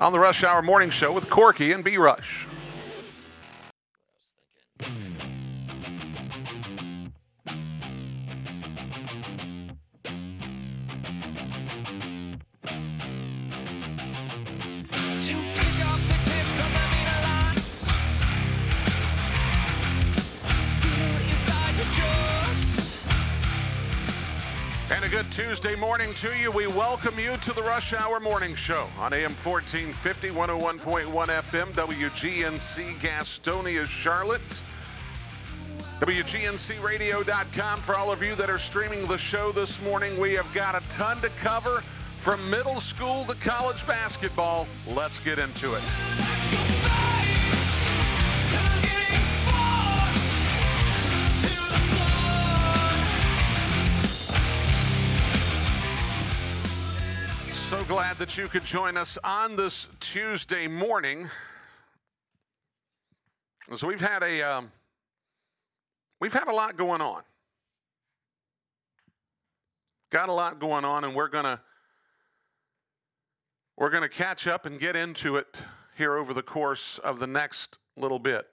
[0.00, 2.46] on the Rush Hour Morning Show with Corky and B Rush.
[25.10, 26.52] Good Tuesday morning to you.
[26.52, 32.94] We welcome you to the Rush Hour Morning Show on AM 1450, 101.1 FM, WGNC
[33.00, 34.62] Gastonia, Charlotte.
[35.98, 40.16] WGNCradio.com for all of you that are streaming the show this morning.
[40.20, 44.68] We have got a ton to cover from middle school to college basketball.
[44.94, 46.39] Let's get into it.
[57.70, 61.30] So glad that you could join us on this Tuesday morning.
[63.76, 64.72] So we've had a um,
[66.20, 67.22] we've had a lot going on.
[70.10, 71.60] Got a lot going on, and we're gonna
[73.76, 75.62] we're gonna catch up and get into it
[75.96, 78.48] here over the course of the next little bit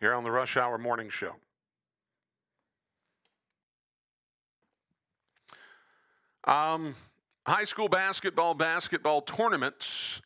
[0.00, 1.34] here on the Rush Hour Morning Show.
[6.44, 6.94] Um,
[7.46, 10.22] high school basketball basketball tournaments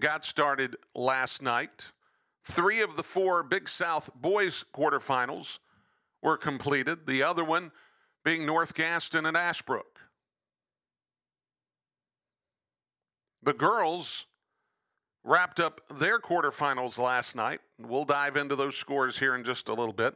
[0.00, 1.92] got started last night.
[2.44, 5.58] Three of the four Big South boys quarterfinals
[6.22, 7.06] were completed.
[7.06, 7.72] The other one
[8.24, 10.00] being North Gaston and Ashbrook.
[13.42, 14.26] The girls
[15.22, 17.60] wrapped up their quarterfinals last night.
[17.78, 20.14] We'll dive into those scores here in just a little bit.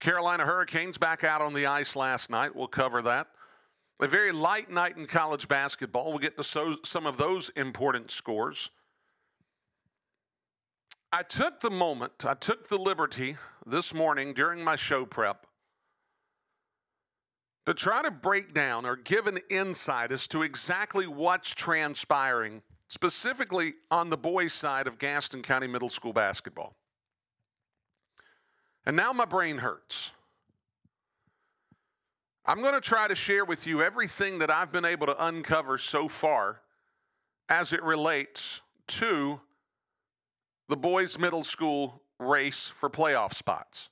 [0.00, 2.54] Carolina Hurricanes back out on the ice last night.
[2.54, 3.28] We'll cover that.
[4.00, 6.10] A very light night in college basketball.
[6.10, 8.70] We'll get to so, some of those important scores.
[11.12, 15.46] I took the moment, I took the liberty this morning during my show prep
[17.66, 23.74] to try to break down or give an insight as to exactly what's transpiring, specifically
[23.92, 26.74] on the boys' side of Gaston County Middle School basketball.
[28.84, 30.13] And now my brain hurts.
[32.46, 35.78] I'm going to try to share with you everything that I've been able to uncover
[35.78, 36.60] so far
[37.48, 39.40] as it relates to
[40.68, 43.88] the boys' middle school race for playoff spots.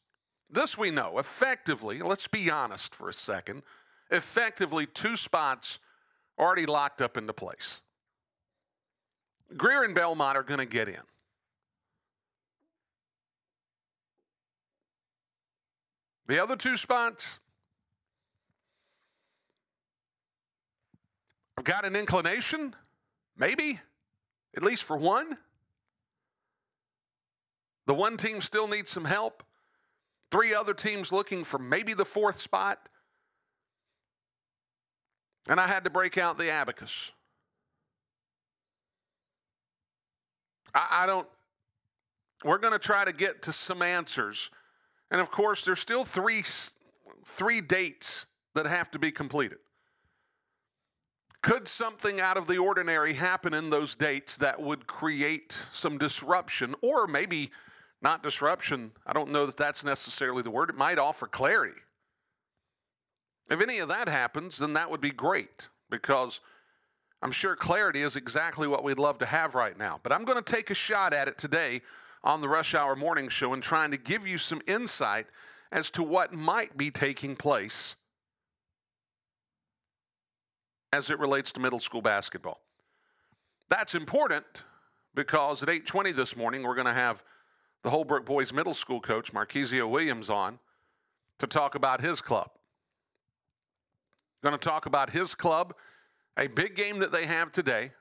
[0.50, 3.62] This we know effectively, let's be honest for a second,
[4.10, 5.78] effectively, two spots
[6.38, 7.80] already locked up into place.
[9.56, 11.00] Grier and Belmont are going to get in.
[16.26, 17.40] The other two spots,
[21.56, 22.74] I've got an inclination,
[23.36, 23.80] maybe,
[24.56, 25.36] at least for one.
[27.86, 29.42] The one team still needs some help.
[30.30, 32.88] Three other teams looking for maybe the fourth spot.
[35.48, 37.12] And I had to break out the abacus.
[40.74, 41.28] I, I don't,
[42.44, 44.50] we're going to try to get to some answers.
[45.10, 46.44] And of course, there's still three,
[47.26, 49.58] three dates that have to be completed.
[51.42, 56.76] Could something out of the ordinary happen in those dates that would create some disruption,
[56.80, 57.50] or maybe
[58.00, 58.92] not disruption?
[59.04, 60.70] I don't know that that's necessarily the word.
[60.70, 61.80] It might offer clarity.
[63.50, 66.40] If any of that happens, then that would be great because
[67.20, 69.98] I'm sure clarity is exactly what we'd love to have right now.
[70.00, 71.82] But I'm going to take a shot at it today
[72.22, 75.26] on the Rush Hour Morning Show and trying to give you some insight
[75.72, 77.96] as to what might be taking place
[80.92, 82.60] as it relates to middle school basketball.
[83.68, 84.64] That's important
[85.14, 87.24] because at 8:20 this morning we're going to have
[87.82, 90.58] the Holbrook Boys Middle School coach Marquisio Williams on
[91.38, 92.50] to talk about his club.
[94.42, 95.74] Going to talk about his club,
[96.36, 97.92] a big game that they have today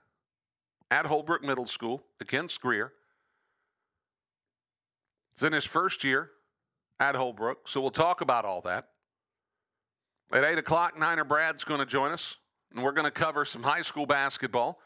[0.89, 2.93] at Holbrook Middle School against Grier.
[5.33, 6.31] It's in his first year
[6.99, 8.89] at Holbrook, so we'll talk about all that.
[10.31, 12.37] At 8 o'clock, Niner Brad's going to join us,
[12.73, 14.79] and we're going to cover some high school basketball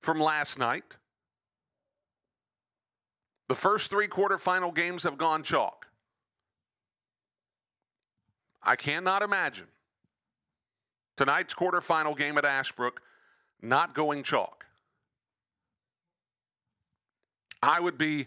[0.00, 0.96] from last night.
[3.48, 5.86] The first three quarterfinal games have gone chalk.
[8.62, 9.68] I cannot imagine
[11.16, 13.00] tonight's quarterfinal game at Ashbrook
[13.62, 14.66] not going chalk.
[17.62, 18.26] I would be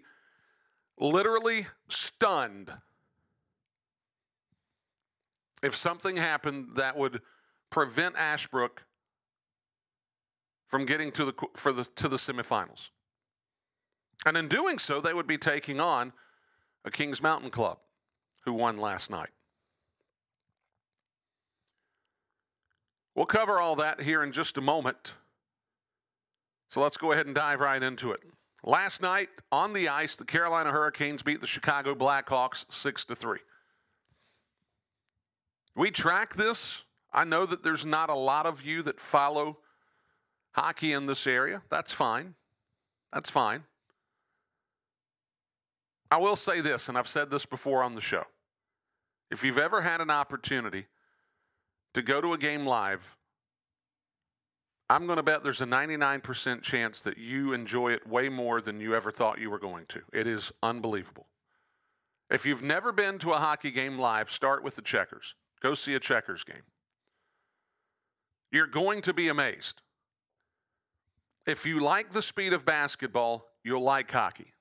[0.97, 2.71] literally stunned
[5.61, 7.21] if something happened that would
[7.69, 8.83] prevent Ashbrook
[10.69, 12.91] from getting to the for the to the semifinals.
[14.25, 16.13] And in doing so, they would be taking on
[16.85, 17.79] a Kings Mountain club
[18.45, 19.29] who won last night.
[23.15, 25.13] We'll cover all that here in just a moment.
[26.67, 28.21] So let's go ahead and dive right into it.
[28.63, 33.39] Last night on the ice, the Carolina Hurricanes beat the Chicago Blackhawks 6 to 3.
[35.75, 36.83] We track this.
[37.11, 39.57] I know that there's not a lot of you that follow
[40.53, 41.61] hockey in this area.
[41.69, 42.35] That's fine.
[43.13, 43.63] That's fine.
[46.11, 48.23] I will say this, and I've said this before on the show.
[49.29, 50.87] If you've ever had an opportunity
[51.93, 53.15] to go to a game live,
[54.89, 58.81] I'm going to bet there's a 99% chance that you enjoy it way more than
[58.81, 60.01] you ever thought you were going to.
[60.11, 61.27] It is unbelievable.
[62.31, 65.35] If you've never been to a hockey game live, start with the checkers.
[65.61, 66.63] Go see a checkers game.
[68.51, 69.81] You're going to be amazed.
[71.49, 74.53] If you like the speed of basketball, you'll like hockey.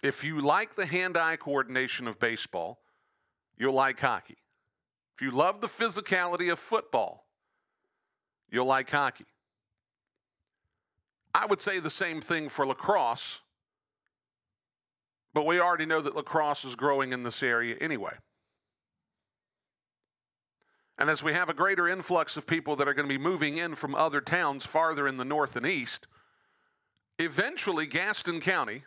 [0.00, 2.78] If you like the hand eye coordination of baseball,
[3.58, 4.36] you'll like hockey.
[5.16, 7.26] If you love the physicality of football,
[8.52, 9.24] you'll like hockey.
[11.34, 13.40] I would say the same thing for lacrosse,
[15.34, 18.14] but we already know that lacrosse is growing in this area anyway.
[20.98, 23.56] And as we have a greater influx of people that are going to be moving
[23.56, 26.06] in from other towns farther in the north and east,
[27.18, 28.84] eventually Gaston County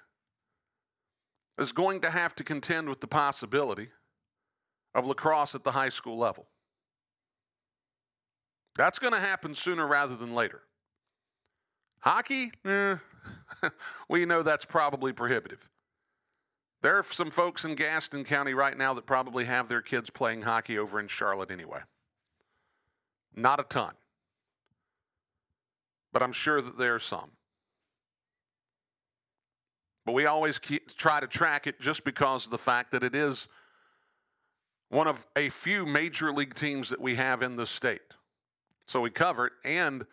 [1.57, 3.89] is going to have to contend with the possibility
[4.93, 6.47] of lacrosse at the high school level.
[8.75, 10.61] That's going to happen sooner rather than later.
[11.99, 12.97] Hockey, eh,
[14.09, 15.69] we know that's probably prohibitive.
[16.81, 20.43] There are some folks in Gaston County right now that probably have their kids playing
[20.43, 21.79] hockey over in Charlotte anyway.
[23.35, 23.93] Not a ton.
[26.13, 27.31] But I'm sure that there are some.
[30.05, 33.15] But we always keep, try to track it just because of the fact that it
[33.15, 33.47] is
[34.89, 38.01] one of a few major league teams that we have in the state.
[38.85, 39.53] So we cover it.
[39.65, 40.05] And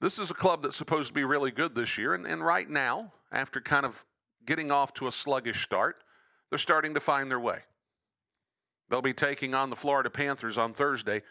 [0.00, 2.14] this is a club that's supposed to be really good this year.
[2.14, 4.04] And, and right now, after kind of
[4.46, 5.96] getting off to a sluggish start,
[6.50, 7.58] they're starting to find their way.
[8.88, 11.22] They'll be taking on the Florida Panthers on Thursday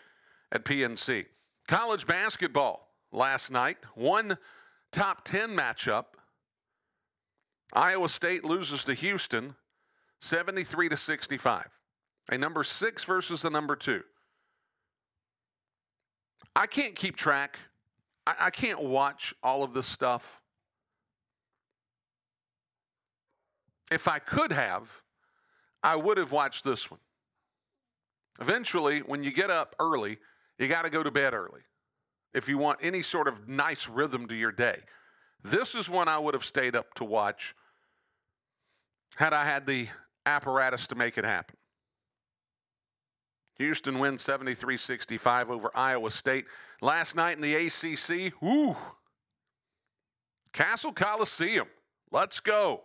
[0.52, 1.26] at PNC.
[1.68, 4.38] College basketball last night, one
[4.92, 6.06] top 10 matchup.
[7.74, 9.56] Iowa State loses to Houston
[10.20, 11.68] 73 to 65.
[12.32, 14.04] A number six versus the number two.
[16.56, 17.58] I can't keep track.
[18.28, 20.42] I, I can't watch all of this stuff.
[23.92, 25.02] If I could have,
[25.84, 27.00] I would have watched this one.
[28.40, 30.20] Eventually, when you get up early,
[30.62, 31.62] you got to go to bed early
[32.34, 34.80] if you want any sort of nice rhythm to your day.
[35.44, 37.56] This is one I would have stayed up to watch
[39.18, 39.88] had I had the
[40.26, 41.58] apparatus to make it happen.
[43.56, 46.46] Houston wins 73 65 over Iowa State.
[46.82, 48.76] Last night in the ACC, whoo,
[50.54, 51.68] Cassell Coliseum.
[52.12, 52.82] Let's go.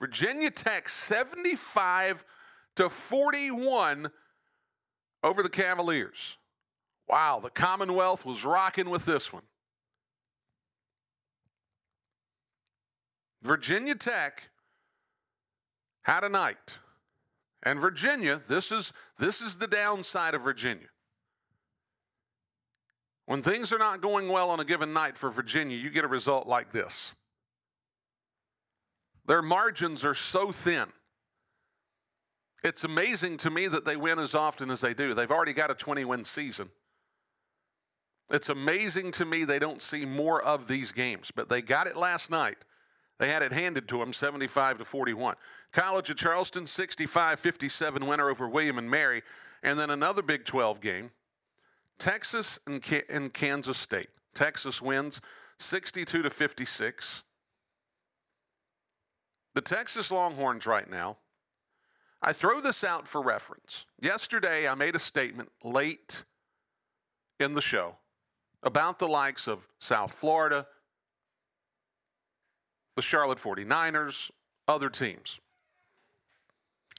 [0.00, 2.24] Virginia Tech 75
[2.76, 4.10] to 41
[5.22, 6.38] over the Cavaliers.
[7.12, 9.42] Wow, the Commonwealth was rocking with this one.
[13.42, 14.48] Virginia Tech
[16.04, 16.78] had a night.
[17.62, 20.88] And Virginia, this is this is the downside of Virginia.
[23.26, 26.08] When things are not going well on a given night for Virginia, you get a
[26.08, 27.14] result like this.
[29.26, 30.86] Their margins are so thin.
[32.64, 35.12] It's amazing to me that they win as often as they do.
[35.12, 36.70] They've already got a 20 win season.
[38.32, 41.98] It's amazing to me they don't see more of these games, but they got it
[41.98, 42.56] last night.
[43.18, 45.36] They had it handed to them 75 to 41.
[45.70, 49.22] College of Charleston 65 57 winner over William and Mary.
[49.62, 51.10] And then another Big 12 game
[51.98, 54.08] Texas and, and Kansas State.
[54.34, 55.20] Texas wins
[55.58, 57.22] 62 to 56.
[59.54, 61.18] The Texas Longhorns right now,
[62.22, 63.84] I throw this out for reference.
[64.00, 66.24] Yesterday, I made a statement late
[67.38, 67.96] in the show
[68.62, 70.66] about the likes of South Florida,
[72.96, 74.30] the Charlotte 49ers,
[74.68, 75.40] other teams.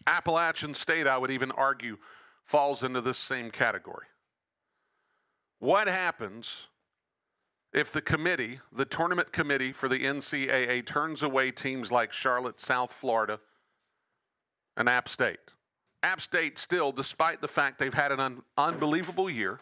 [0.06, 1.98] Appalachian State, I would even argue,
[2.44, 4.08] falls into this same category.
[5.60, 6.68] What happens
[7.74, 12.92] if the committee, the tournament committee for the NCAA, turns away teams like Charlotte, South
[12.92, 13.40] Florida,
[14.76, 15.40] and App State?
[16.04, 19.60] App State, still, despite the fact they've had an un- unbelievable year,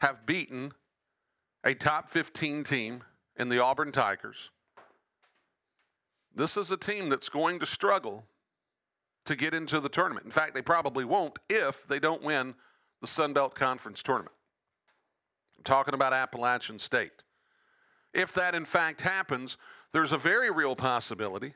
[0.00, 0.72] have beaten
[1.66, 3.02] a top 15 team
[3.36, 4.50] in the Auburn Tigers.
[6.32, 8.24] This is a team that's going to struggle
[9.24, 10.24] to get into the tournament.
[10.24, 12.54] In fact, they probably won't if they don't win
[13.00, 14.36] the Sun Belt Conference tournament.
[15.58, 17.24] I'm talking about Appalachian State.
[18.14, 19.56] If that in fact happens,
[19.90, 21.54] there's a very real possibility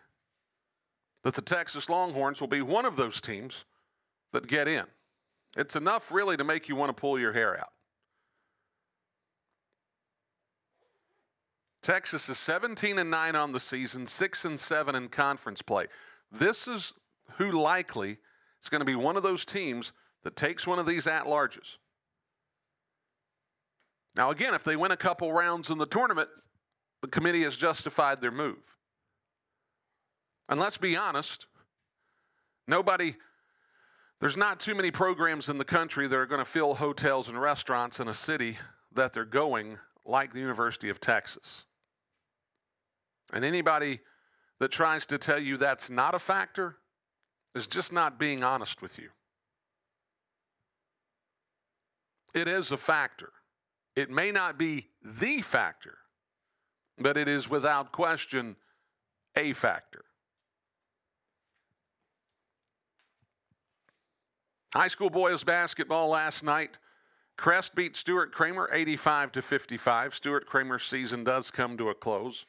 [1.23, 3.64] that the Texas Longhorns will be one of those teams
[4.33, 4.87] that get in.
[5.57, 7.71] It's enough really to make you want to pull your hair out.
[11.83, 15.87] Texas is 17 and 9 on the season, 6 and 7 in conference play.
[16.31, 16.93] This is
[17.39, 18.19] who likely
[18.63, 21.79] is going to be one of those teams that takes one of these at larges.
[24.17, 26.29] Now, again, if they win a couple rounds in the tournament,
[27.01, 28.59] the committee has justified their move.
[30.49, 31.47] And let's be honest,
[32.67, 33.15] nobody,
[34.21, 37.41] there's not too many programs in the country that are going to fill hotels and
[37.41, 38.59] restaurants in a city
[38.93, 41.67] that they're going like the University of Texas.
[43.33, 44.01] And anybody
[44.59, 46.77] that tries to tell you that's not a factor
[47.55, 49.11] is just not being honest with you.
[52.35, 53.33] It is a factor.
[53.97, 55.99] It may not be the factor,
[56.99, 58.57] but it is without question
[59.37, 60.05] a factor.
[64.73, 66.79] High school boys basketball last night.
[67.37, 70.15] Crest beat Stuart Cramer 85 to 55.
[70.15, 72.47] Stuart Cramer's season does come to a close.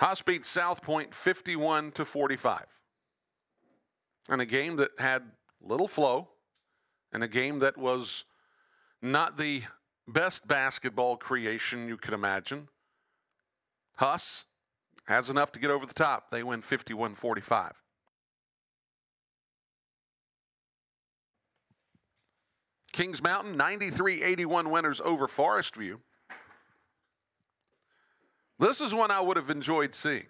[0.00, 2.64] Huss beat South Point 51 to 45.
[4.30, 5.24] And a game that had
[5.60, 6.28] little flow,
[7.12, 8.24] and a game that was
[9.02, 9.62] not the
[10.08, 12.68] best basketball creation you could imagine.
[13.96, 14.46] Huss
[15.06, 16.30] has enough to get over the top.
[16.30, 17.72] They win 51 45.
[22.94, 26.00] Kings Mountain, 93 81 winners over Forest View.
[28.60, 30.26] This is one I would have enjoyed seeing.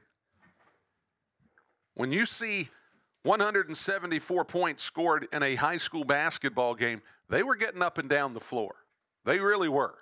[1.94, 2.68] When you see
[3.24, 8.32] 174 points scored in a high school basketball game, they were getting up and down
[8.32, 8.76] the floor.
[9.24, 9.96] They really were.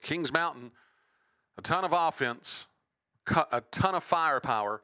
[0.00, 0.70] Kings Mountain,
[1.58, 2.68] a ton of offense,
[3.50, 4.80] a ton of firepower.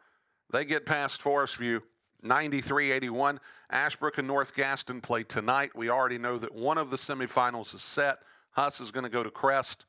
[0.53, 1.85] They get past Forest View
[2.25, 3.39] 93 81.
[3.71, 5.71] Ashbrook and North Gaston play tonight.
[5.77, 8.19] We already know that one of the semifinals is set.
[8.51, 9.87] Huss is going to go to Crest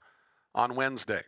[0.53, 1.23] on Wednesday.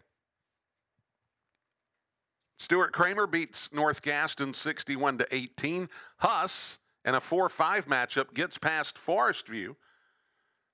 [2.57, 5.89] Stuart Cramer beats North Gaston 61 to 18.
[6.19, 9.75] Huss in a 4-5 matchup gets past Forest View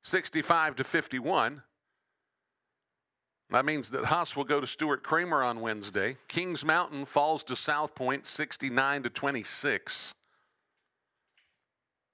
[0.04, 1.64] 65 to 51.
[3.52, 6.18] That means that Huss will go to Stuart Cramer on Wednesday.
[6.28, 10.14] Kings Mountain falls to South Point 69 to 26.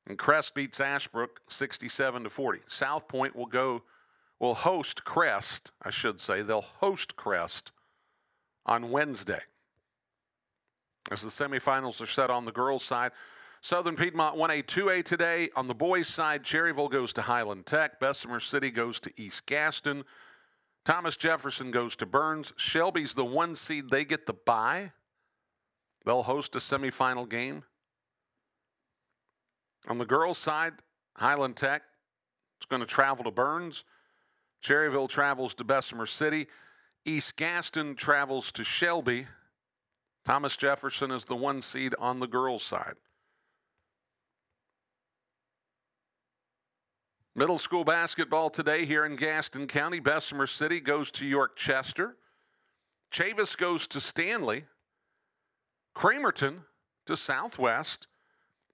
[0.07, 2.59] And Crest beats Ashbrook 67 to 40.
[2.67, 3.83] South Point will go
[4.39, 6.41] will host Crest, I should say.
[6.41, 7.71] They'll host Crest
[8.65, 9.41] on Wednesday.
[11.11, 13.11] As the semifinals are set on the girls' side,
[13.61, 15.49] Southern Piedmont 1A 2A today.
[15.55, 17.99] On the boys' side, Cherryville goes to Highland Tech.
[17.99, 20.03] Bessemer City goes to East Gaston.
[20.83, 22.53] Thomas Jefferson goes to Burns.
[22.57, 23.89] Shelby's the one seed.
[23.89, 24.91] They get the bye.
[26.05, 27.63] They'll host a semifinal game.
[29.87, 30.73] On the girls' side,
[31.17, 31.81] Highland Tech
[32.61, 33.83] is going to travel to Burns.
[34.65, 36.48] Cherryville travels to Bessemer City.
[37.05, 39.27] East Gaston travels to Shelby.
[40.25, 42.95] Thomas Jefferson is the one seed on the girls' side.
[47.36, 50.00] Middle school basketball today here in Gaston County.
[50.00, 52.17] Bessemer City goes to York Chester.
[53.12, 54.65] Chavis goes to Stanley.
[55.95, 56.62] Cramerton
[57.05, 58.07] to Southwest.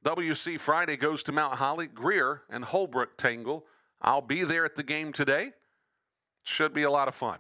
[0.06, 1.88] WC Friday goes to Mount Holly.
[1.88, 3.66] Grier and Holbrook tangle.
[4.02, 5.52] I'll be there at the game today.
[6.44, 7.40] Should be a lot of fun.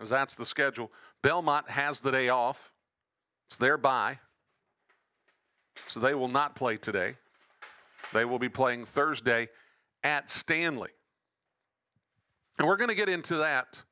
[0.00, 0.90] As that's the schedule.
[1.22, 2.72] Belmont has the day off.
[3.46, 4.18] It's their bye.
[5.86, 7.16] So they will not play today.
[8.12, 9.48] They will be playing Thursday
[10.02, 10.90] at Stanley.
[12.58, 13.82] And we're going to get into that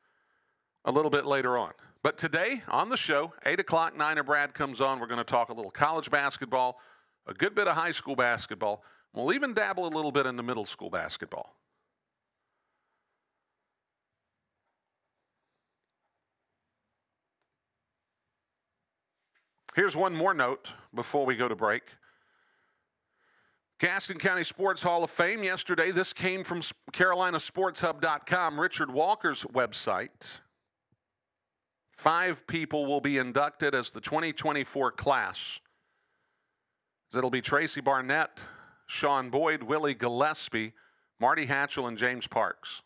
[0.85, 1.73] a little bit later on.
[2.03, 5.01] But today on the show, 8 o'clock, Niner Brad comes on.
[5.01, 6.79] We're going to talk a little college basketball,
[7.27, 8.83] a good bit of high school basketball.
[9.15, 11.60] We'll even dabble a little bit into middle school basketball.
[19.75, 21.83] Here's one more note before we go to break.
[23.79, 25.91] Gaston County Sports Hall of Fame yesterday.
[25.91, 26.61] This came from
[26.93, 30.41] CarolinaSportsHub.com, Richard Walker's website.
[31.93, 35.61] Five people will be inducted as the 2024 class.
[37.17, 38.45] It'll be Tracy Barnett,
[38.87, 40.73] Sean Boyd, Willie Gillespie,
[41.21, 42.83] Marty Hatchell, and James Parks.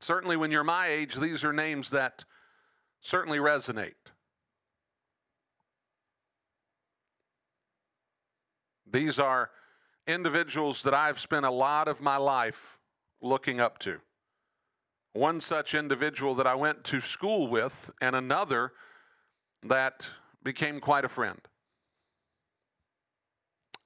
[0.00, 2.24] Certainly, when you're my age, these are names that
[3.06, 3.94] certainly resonate.
[8.84, 9.50] These are
[10.08, 12.78] individuals that I've spent a lot of my life
[13.22, 14.00] looking up to.
[15.12, 18.72] One such individual that I went to school with, and another
[19.62, 20.10] that
[20.42, 21.40] became quite a friend.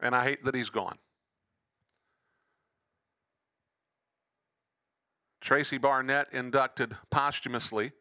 [0.01, 0.97] And I hate that he's gone.
[5.43, 7.93] Tracy Barnett inducted posthumously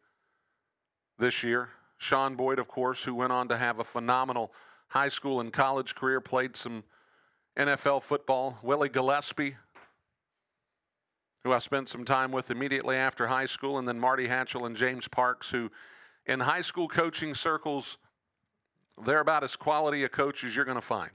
[1.20, 1.68] this year.
[1.98, 4.52] Sean Boyd, of course, who went on to have a phenomenal
[4.88, 6.82] high school and college career, played some
[7.56, 8.58] NFL football.
[8.62, 9.56] Willie Gillespie,
[11.44, 14.74] who I spent some time with immediately after high school, and then Marty Hatchell and
[14.74, 15.70] James Parks, who
[16.26, 17.98] in high school coaching circles,
[19.04, 21.10] they're about as quality a coach as you're going to find.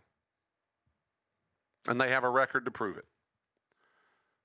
[1.87, 3.05] And they have a record to prove it.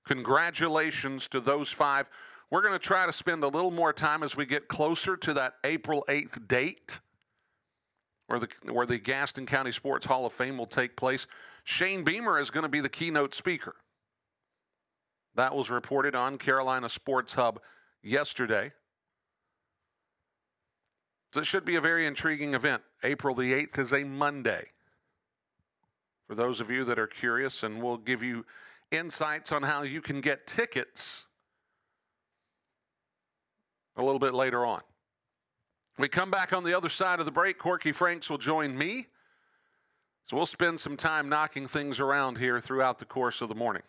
[0.07, 2.07] Congratulations to those five.
[2.51, 5.35] We're going to try to spend a little more time as we get closer to
[5.35, 6.99] that April 8th date
[8.27, 11.27] where the, where the Gaston County Sports Hall of Fame will take place.
[11.65, 13.77] Shane Beamer is going to be the keynote speaker.
[15.37, 17.61] That was reported on Carolina Sports Hub
[18.03, 18.73] yesterday.
[21.33, 22.83] So it should be a very intriguing event.
[23.05, 24.65] April the 8th is a Monday.
[26.27, 28.45] For those of you that are curious, and we'll give you
[28.91, 31.27] insights on how you can get tickets
[33.97, 34.81] a little bit later on.
[35.99, 37.59] We come back on the other side of the break.
[37.59, 39.07] Corky Franks will join me.
[40.25, 43.83] So we'll spend some time knocking things around here throughout the course of the morning.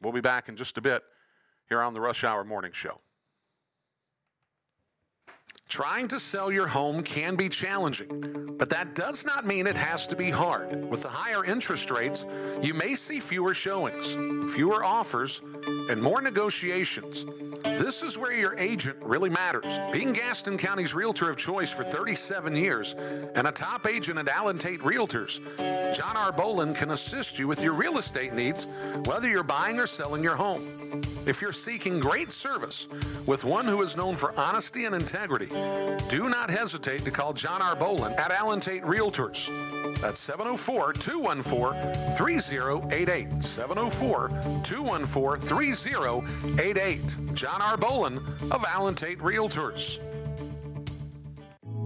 [0.00, 1.02] We'll be back in just a bit
[1.68, 3.00] here on the Rush Hour Morning Show.
[5.72, 10.06] Trying to sell your home can be challenging, but that does not mean it has
[10.08, 10.84] to be hard.
[10.90, 12.26] With the higher interest rates,
[12.60, 15.40] you may see fewer showings, fewer offers,
[15.88, 17.24] and more negotiations.
[17.64, 19.78] This is where your agent really matters.
[19.92, 22.94] Being Gaston County's realtor of choice for 37 years
[23.34, 25.40] and a top agent at Allen Tate Realtors,
[25.96, 26.32] John R.
[26.32, 28.66] Bolin can assist you with your real estate needs,
[29.06, 31.02] whether you're buying or selling your home.
[31.24, 32.88] If you're seeking great service
[33.26, 35.46] with one who is known for honesty and integrity,
[36.08, 37.74] do not hesitate to call John R.
[37.74, 39.48] Bolin at Allen Tate Realtors.
[40.00, 43.42] That's 704 214 3088.
[43.42, 44.28] 704
[44.62, 47.16] 214 3088.
[47.34, 47.62] John
[48.52, 50.00] of Allen Tate Realtors.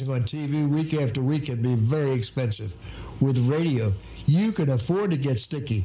[0.00, 2.74] on TV week after week can be very expensive.
[3.20, 3.92] With radio,
[4.24, 5.84] you can afford to get sticky.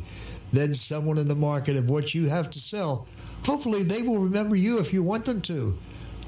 [0.53, 3.05] Then someone in the market of what you have to sell,
[3.43, 5.77] hopefully they will remember you if you want them to.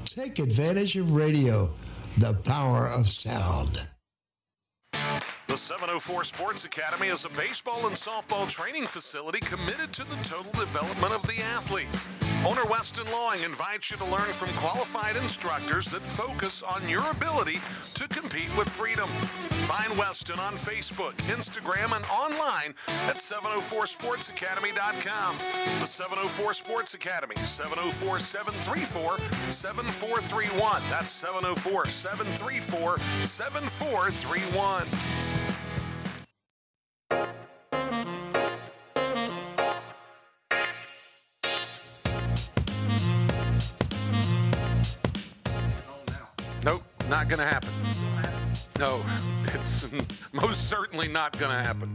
[0.04, 1.70] Take advantage of radio.
[2.18, 3.86] the power of sound.
[5.46, 10.52] The 704 Sports Academy is a baseball and softball training facility committed to the total
[10.52, 12.29] development of the athlete.
[12.46, 17.58] Owner Weston Lawing invites you to learn from qualified instructors that focus on your ability
[17.92, 19.10] to compete with freedom.
[19.68, 25.36] Find Weston on Facebook, Instagram, and online at 704sportsacademy.com.
[25.80, 29.18] The 704 Sports Academy, 704 734
[29.50, 30.82] 7431.
[30.88, 34.86] That's 704 734 7431.
[47.30, 47.70] Going to happen.
[48.80, 49.04] No,
[49.54, 49.88] it's
[50.32, 51.94] most certainly not going to happen.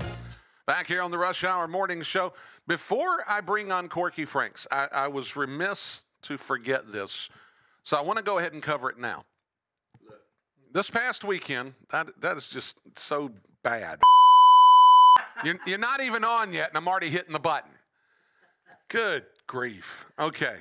[0.66, 2.32] Back here on the Rush Hour Morning Show.
[2.68, 7.30] Before I bring on Corky Franks, I, I was remiss to forget this.
[7.84, 9.26] So I want to go ahead and cover it now.
[10.72, 13.30] This past weekend, that, that is just so
[13.62, 14.00] bad.
[15.44, 17.72] You're, you're not even on yet, and I'm already hitting the button.
[18.88, 20.06] Good grief.
[20.18, 20.60] Okay.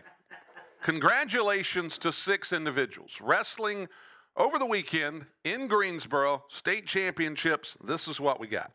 [0.83, 3.21] Congratulations to six individuals.
[3.23, 3.89] Wrestling
[4.37, 7.77] over the weekend in Greensboro, state championships.
[7.83, 8.73] This is what we got.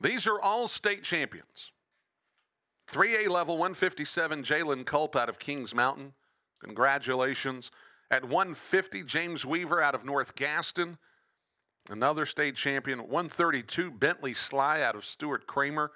[0.00, 1.72] These are all state champions.
[2.90, 6.14] 3A level 157, Jalen Culp out of Kings Mountain.
[6.62, 7.70] Congratulations.
[8.10, 10.98] At 150, James Weaver out of North Gaston.
[11.88, 12.98] Another state champion.
[13.00, 15.92] 132, Bentley Sly out of Stuart Cramer.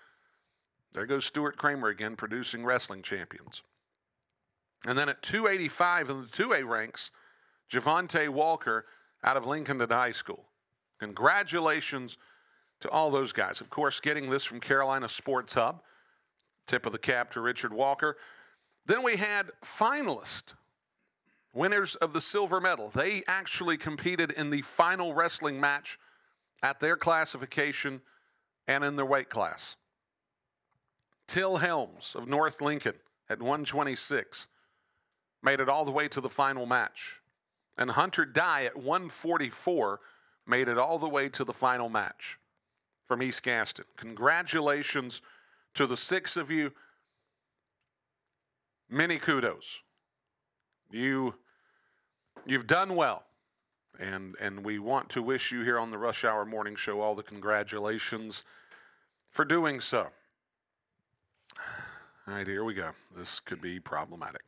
[0.93, 3.63] There goes Stuart Cramer again, producing wrestling champions.
[4.87, 7.11] And then at 285 in the 2A ranks,
[7.71, 8.85] Javante Walker
[9.23, 10.45] out of Lincoln High School.
[11.01, 12.19] Congratulations
[12.81, 13.61] to all those guys.
[13.61, 15.83] Of course, getting this from Carolina Sports Hub.
[16.67, 18.17] Tip of the cap to Richard Walker.
[18.87, 20.55] Then we had finalists,
[21.53, 22.91] winners of the silver medal.
[22.91, 25.99] They actually competed in the final wrestling match
[26.63, 28.03] at their classification
[28.67, 29.77] and in their weight class.
[31.27, 32.95] Till Helms of North Lincoln
[33.29, 34.49] at 126
[35.43, 37.21] made it all the way to the final match.
[37.77, 40.01] And Hunter Dye at 144
[40.47, 42.39] made it all the way to the final match
[43.07, 43.85] from East Gaston.
[43.97, 45.23] Congratulations
[45.75, 46.73] to the six of you.
[48.89, 49.83] Many kudos.
[50.91, 51.35] You
[52.47, 53.25] you've done well.
[53.99, 57.15] And and we want to wish you here on the Rush Hour Morning Show all
[57.15, 58.45] the congratulations
[59.31, 60.09] for doing so.
[62.27, 62.91] All right, here we go.
[63.17, 64.43] This could be problematic.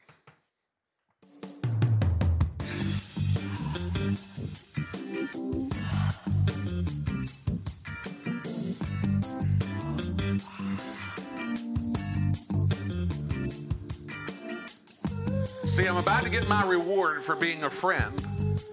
[15.65, 18.13] See, I'm about to get my reward for being a friend.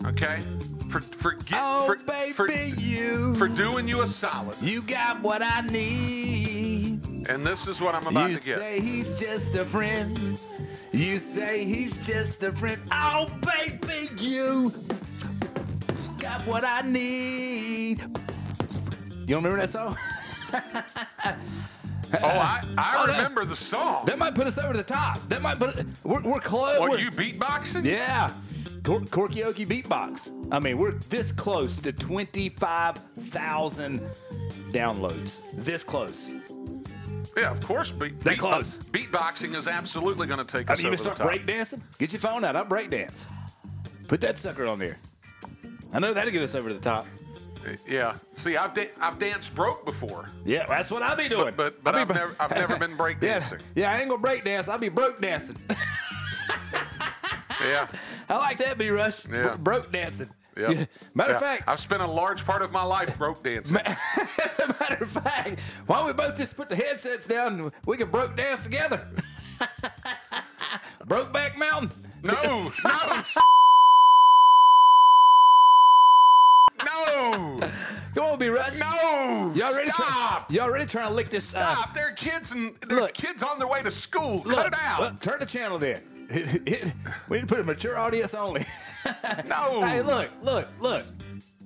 [0.05, 0.39] Okay?
[0.89, 3.35] For for get, Oh, for, baby, for, you.
[3.35, 4.55] for doing you a solid.
[4.61, 7.01] You got what I need.
[7.29, 8.57] And this is what I'm about you to get.
[8.57, 10.17] You say he's just a friend.
[10.91, 12.79] You say he's just a friend.
[12.91, 14.71] Oh, baby, you
[16.37, 18.01] got what I need.
[18.01, 18.07] You
[19.35, 19.95] don't remember that song?
[20.53, 20.61] oh,
[22.21, 24.05] I, I Oh, that- remember the song.
[24.05, 25.19] That might put us over the top.
[25.29, 25.85] That might put it.
[26.03, 26.79] We're, we're close.
[26.79, 27.85] We're- you beatboxing?
[27.85, 28.31] Yeah.
[28.83, 30.31] Cor- Corkioki beatbox.
[30.51, 33.99] I mean, we're this close to 25,000
[34.71, 35.41] downloads.
[35.53, 36.29] This close.
[37.37, 37.91] Yeah, of course.
[37.93, 38.79] Beat, That beat- uh, close.
[38.79, 41.81] beatboxing is absolutely going to take I us mean, you over the start breakdancing?
[41.99, 42.55] Get your phone out.
[42.57, 43.25] I'll breakdance.
[44.09, 44.99] Put that sucker on there.
[45.93, 47.05] I know that'll get us over to the top.
[47.87, 48.15] Yeah.
[48.35, 51.53] See, I've da- I've danced broke before, Yeah, that's what I'll be doing.
[51.55, 53.61] but but, but I've bro- never I've never been Yeah, breakdancing.
[53.75, 54.67] yeah, I ain't gonna break dance.
[54.67, 55.55] I'll be broke dancing.
[57.63, 57.87] Yeah.
[58.29, 59.25] I like that, B Rush.
[59.29, 59.55] Yeah.
[59.55, 60.27] broke dancing.
[60.57, 60.71] Yeah.
[60.71, 60.85] Yeah.
[61.13, 61.35] Matter Yeah.
[61.37, 63.77] of fact, I've spent a large part of my life broke dancing.
[63.77, 67.71] As a matter of fact, why don't we both just put the headsets down and
[67.85, 69.07] we can broke dance together?
[71.07, 71.91] Brokeback Mountain.
[72.23, 72.33] No,
[72.83, 73.21] no,
[77.31, 77.59] no,
[78.15, 78.79] Come on, B Rush.
[78.79, 79.53] no.
[79.55, 79.89] Y'all ready?
[79.91, 80.47] Stop.
[80.47, 81.45] Try, y'all ready trying to lick this?
[81.45, 81.93] Stop.
[81.93, 84.41] There are kids and there are kids on their way to school.
[84.45, 84.99] Uh, look, Cut it out.
[85.01, 86.01] look, turn the channel there.
[87.29, 88.65] we need to put a mature audience only.
[89.45, 89.85] No.
[89.85, 91.05] Hey, look, look, look.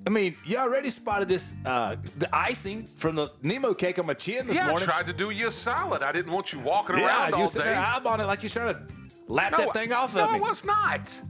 [0.07, 4.15] I mean, y'all already spotted this, uh, the icing from the Nemo cake on my
[4.15, 6.01] chin this yeah, I tried to do you a solid.
[6.01, 7.81] I didn't want you walking yeah, around you all sitting there day.
[7.81, 8.81] eyeballing it like you're trying to
[9.27, 10.37] lap no, that thing off no, of me.
[10.37, 11.21] I was not.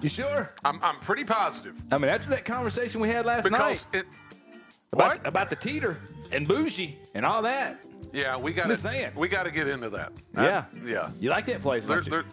[0.00, 0.54] You sure?
[0.64, 4.06] I'm, I'm pretty positive I mean, after that conversation we had last because night it.
[4.92, 5.98] about, about the teeter
[6.32, 7.84] and bougie and all that.
[8.12, 10.12] Yeah, we got to we got to get into that.
[10.34, 10.42] Yeah.
[10.42, 11.10] That- yeah.
[11.20, 12.00] You like that place, you?
[12.02, 12.24] there,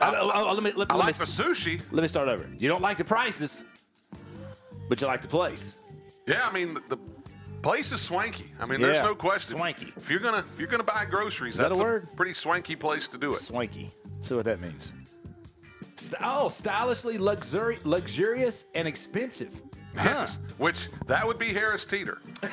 [0.00, 1.82] I, I- I- let me let, I let like me, the sushi.
[1.92, 2.46] let me start over.
[2.58, 3.64] You don't like the prices,
[4.88, 5.78] but you like the place.
[6.26, 6.98] Yeah, I mean the, the
[7.62, 8.50] place is swanky.
[8.60, 9.56] I mean, there's no question.
[9.56, 9.92] swanky.
[9.96, 12.08] If you're gonna if you're gonna buy groceries, that a that's word?
[12.16, 13.36] pretty swanky place to do it.
[13.36, 13.90] Swanky.
[14.20, 14.92] See what that means.
[15.96, 19.62] St- oh, stylishly luxuri- luxurious and expensive.
[19.96, 20.10] Huh.
[20.10, 20.40] Yes.
[20.58, 22.18] Which that would be Harris Teeter.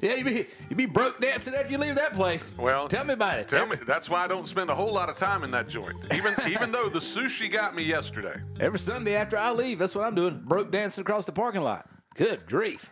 [0.00, 2.54] Yeah, you be you be broke dancing after you leave that place.
[2.58, 3.48] Well, tell me about it.
[3.48, 3.76] Tell me.
[3.86, 5.96] That's why I don't spend a whole lot of time in that joint.
[6.14, 8.40] Even even though the sushi got me yesterday.
[8.60, 10.42] Every Sunday after I leave, that's what I'm doing.
[10.44, 11.88] Broke dancing across the parking lot.
[12.14, 12.90] Good grief.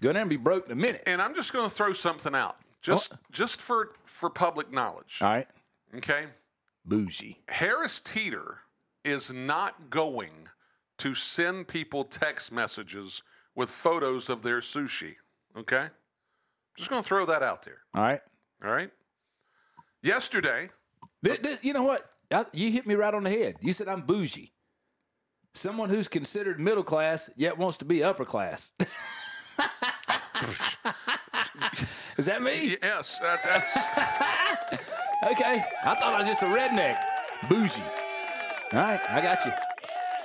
[0.00, 1.02] Go there and be broke in a minute.
[1.06, 3.18] And I'm just going to throw something out, just oh.
[3.32, 5.18] just for for public knowledge.
[5.20, 5.48] All right.
[5.96, 6.26] Okay.
[6.86, 7.40] Bougie.
[7.48, 8.60] Harris Teeter
[9.04, 10.48] is not going
[10.98, 13.22] to send people text messages
[13.54, 15.16] with photos of their sushi.
[15.56, 15.88] Okay?
[16.76, 17.78] Just going to throw that out there.
[17.94, 18.20] All right.
[18.64, 18.90] All right?
[20.02, 20.68] Yesterday,
[21.62, 22.02] you know what?
[22.30, 23.56] I, you hit me right on the head.
[23.60, 24.52] You said I'm bougie.
[25.54, 28.72] Someone who's considered middle class yet wants to be upper class.
[32.18, 32.76] Is that me?
[32.82, 33.72] yes, that, that's
[35.24, 35.64] Okay.
[35.84, 36.98] I thought I was just a redneck.
[37.48, 37.82] Bougie.
[38.72, 39.00] All right.
[39.10, 39.52] I got you.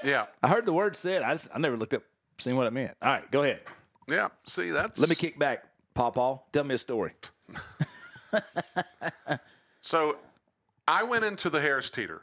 [0.04, 0.25] yeah.
[0.43, 1.21] I heard the word said.
[1.23, 2.04] I just I never looked up,
[2.38, 2.95] seen what it meant.
[3.01, 3.30] All right.
[3.32, 3.62] Go ahead.
[4.08, 4.30] Yeah.
[4.45, 6.39] See, that's Let me kick back, Paw Paw.
[6.51, 7.13] Tell me a story.
[9.84, 10.17] So
[10.88, 12.21] I went into the Harris Teeter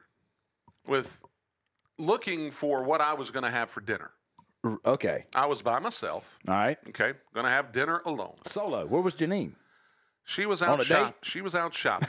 [0.87, 1.20] with
[1.98, 4.12] looking for what I was going to have for dinner.
[4.87, 5.24] Okay.
[5.35, 6.38] I was by myself.
[6.46, 6.78] All right.
[6.88, 8.37] Okay, going to have dinner alone.
[8.44, 8.87] Solo.
[8.87, 9.52] Where was Janine?
[10.24, 11.14] She was out a shop- date?
[11.28, 12.09] She was out shopping.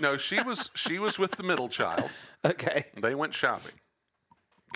[0.00, 2.10] No, she was she was with the middle child.
[2.46, 2.84] Okay.
[3.00, 3.72] They went shopping.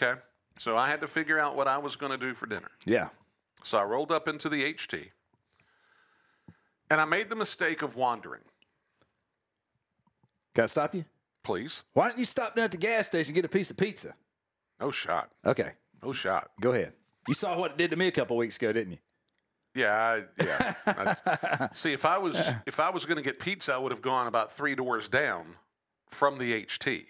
[0.01, 0.19] Okay,
[0.59, 2.71] so I had to figure out what I was going to do for dinner.
[2.87, 3.09] Yeah.
[3.63, 5.11] So I rolled up into the HT,
[6.91, 8.41] and I made the mistake of wandering.
[10.55, 11.05] Can I stop you?
[11.45, 13.77] Please, Why don't you stop down at the gas station and get a piece of
[13.77, 14.15] pizza?
[14.81, 15.73] no shot, Okay.
[16.03, 16.51] no shot.
[16.61, 16.93] Go ahead.
[17.27, 18.99] You saw what it did to me a couple weeks ago, didn't you?
[19.79, 20.45] Yeah, I,
[20.87, 21.69] yeah.
[21.73, 22.37] See, if I was
[22.67, 25.47] if I was going to get pizza, I would have gone about three doors down
[26.11, 27.05] from the HT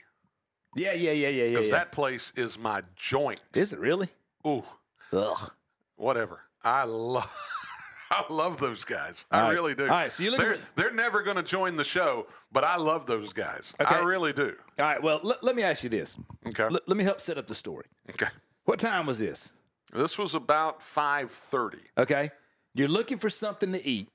[0.77, 1.51] Yeah, yeah, yeah, yeah, yeah.
[1.51, 1.79] because yeah.
[1.79, 3.41] that place is my joint.
[3.55, 4.09] Is it really?
[4.47, 4.65] Ooh,
[5.13, 5.51] Ugh.
[5.97, 6.41] whatever.
[6.63, 7.35] I love.
[8.11, 9.27] I love those guys.
[9.31, 9.53] I All right.
[9.53, 9.83] really do.
[9.85, 12.65] All right, so you're looking they're, for- they're never going to join the show, but
[12.65, 13.75] I love those guys.
[13.79, 14.03] I Okay.
[14.05, 14.55] really do.
[14.79, 15.03] All right.
[15.03, 16.19] Well, let, let me ask you this.
[16.47, 16.69] Okay.
[16.71, 17.85] Let, let me help set up the story.
[18.11, 18.29] Okay.
[18.65, 19.53] What time was this?
[19.93, 21.81] This was about five thirty.
[21.99, 22.31] Okay.
[22.75, 24.09] You're looking for something to eat.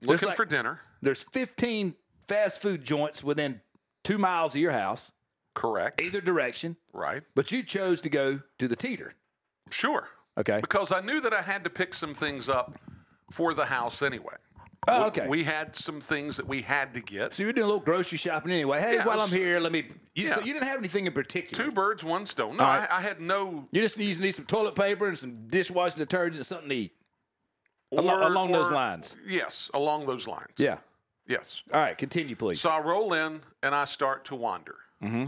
[0.00, 0.80] There's Looking like- for dinner.
[1.02, 1.94] There's 15
[2.28, 3.60] fast food joints within
[4.02, 5.12] two miles of your house,
[5.54, 6.00] Correct.
[6.00, 7.22] either direction, Right.
[7.34, 9.14] but you chose to go to the teeter.
[9.70, 10.08] Sure.
[10.38, 10.60] Okay.
[10.60, 12.78] Because I knew that I had to pick some things up
[13.30, 14.34] for the house anyway.
[14.86, 15.26] Oh, okay.
[15.28, 17.32] We had some things that we had to get.
[17.32, 18.80] so you're doing a little grocery shopping anyway.
[18.80, 19.88] Hey, Yeah, while I I'm here, let me.
[20.14, 20.46] You, So Yeah.
[20.46, 21.64] you didn't have anything in particular.
[21.64, 22.58] Two birds, one stone.
[22.58, 22.86] No, right.
[22.90, 23.66] I, I had no.
[23.70, 26.92] You just need, need some toilet paper and some dishwashing detergent and something to eat.
[27.98, 29.16] Or- along those or- lines.
[29.26, 30.52] Yes, along those lines.
[30.58, 30.78] Yeah.
[31.26, 31.62] Yes.
[31.72, 31.96] All right.
[31.96, 32.60] Continue, please.
[32.60, 34.76] So I roll in and I start to wander.
[35.02, 35.26] Mm-hmm.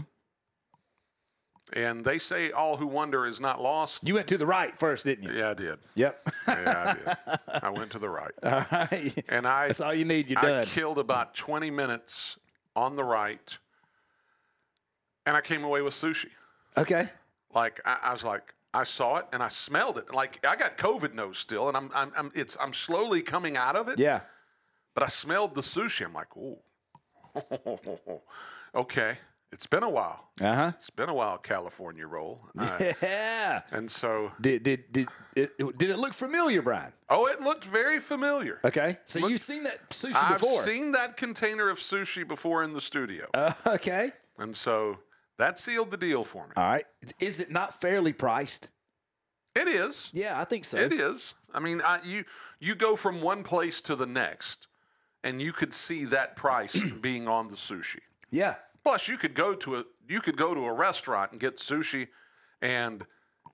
[1.73, 4.07] And they say all who wander is not lost.
[4.07, 5.37] you went to the right first, didn't you?
[5.37, 5.79] Yeah, I did.
[5.95, 6.29] Yep.
[6.47, 7.39] Yeah, I did.
[7.63, 8.31] I went to the right.
[8.43, 9.25] all right.
[9.27, 10.29] And I That's all you need.
[10.29, 10.65] You're I done.
[10.67, 12.39] killed about 20 minutes
[12.75, 13.57] on the right.
[15.25, 16.29] And I came away with sushi.
[16.77, 17.09] Okay.
[17.53, 20.13] Like I, I was like, I saw it and I smelled it.
[20.13, 23.75] Like I got COVID nose still, and I'm, I'm, I'm it's I'm slowly coming out
[23.75, 23.97] of it.
[23.99, 24.21] Yeah.
[24.93, 26.05] But I smelled the sushi.
[26.05, 26.57] I'm like, ooh,
[28.75, 29.17] okay.
[29.51, 30.29] It's been a while.
[30.41, 30.71] Uh huh.
[30.75, 32.41] It's been a while, California roll.
[32.59, 33.61] Uh, Yeah.
[33.71, 36.91] and so, Did did did it, did it look familiar, Brian?
[37.09, 38.59] oh, it looked very familiar.
[38.65, 38.97] Okay.
[39.05, 40.63] So you've seen that sushi I've before.
[40.63, 44.11] seen that container of sushi before in the studio, Uh, okay.
[44.37, 44.97] and so
[45.37, 46.53] that sealed the deal for me.
[46.55, 46.85] All right.
[47.19, 48.71] Is it not fairly priced?
[49.55, 50.11] It is.
[50.13, 50.77] Yeah, I think so.
[50.77, 51.35] It is.
[51.53, 52.25] I mean, I, you
[52.59, 54.67] you go from one place to the next,
[55.23, 57.99] and you could see that price being on the sushi.
[58.29, 58.55] Yeah.
[58.83, 62.07] Plus, you could go to a you could go to a restaurant and get sushi,
[62.61, 63.05] and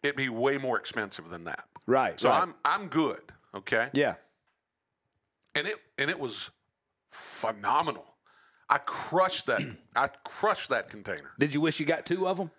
[0.03, 1.65] it'd be way more expensive than that.
[1.85, 2.19] Right.
[2.19, 2.41] So right.
[2.41, 3.21] I'm I'm good.
[3.55, 3.89] Okay.
[3.93, 4.15] Yeah.
[5.55, 6.51] And it and it was
[7.11, 8.12] phenomenal.
[8.73, 9.61] I crushed that.
[9.95, 11.29] I crushed that container.
[11.37, 12.49] Did you wish you got two of them?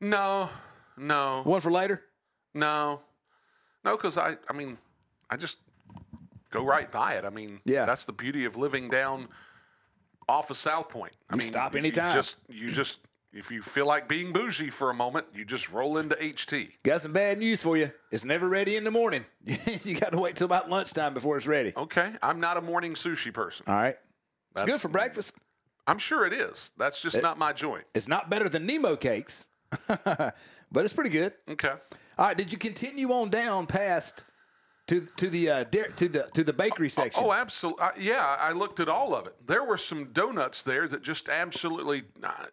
[0.00, 0.50] No,
[0.98, 2.02] no, One for later.
[2.52, 3.00] no,
[3.84, 3.96] no.
[3.96, 4.76] Because I I mean,
[5.30, 5.58] I just
[6.50, 7.24] go right by it.
[7.24, 7.86] I mean, Yeah.
[7.86, 9.28] that's the beauty of living down
[10.28, 11.12] off of South Point.
[11.30, 12.12] I You mean, stop you anytime.
[12.14, 12.98] just you just
[13.32, 16.70] if you feel like being bougie for a moment, you just roll into HT.
[16.84, 17.90] Got some bad news for you.
[18.12, 19.24] It's never ready in the morning.
[19.84, 21.72] you got to wait till about lunchtime before it's ready.
[21.76, 23.64] Okay, I'm not a morning sushi person.
[23.68, 23.96] All right.
[24.54, 25.34] It's good for breakfast.
[25.86, 26.72] I'm sure it is.
[26.78, 27.84] That's just not my joint.
[27.94, 29.48] It's not better than Nemo cakes,
[29.88, 30.34] but
[30.76, 31.32] it's pretty good.
[31.50, 31.72] Okay.
[32.16, 34.24] All right, did you continue on down past
[34.86, 37.22] to to the uh, dairy- to the to the bakery section?
[37.24, 37.84] Oh, absolutely.
[38.00, 39.34] Yeah, I looked at all of it.
[39.46, 42.04] There were some donuts there that just absolutely.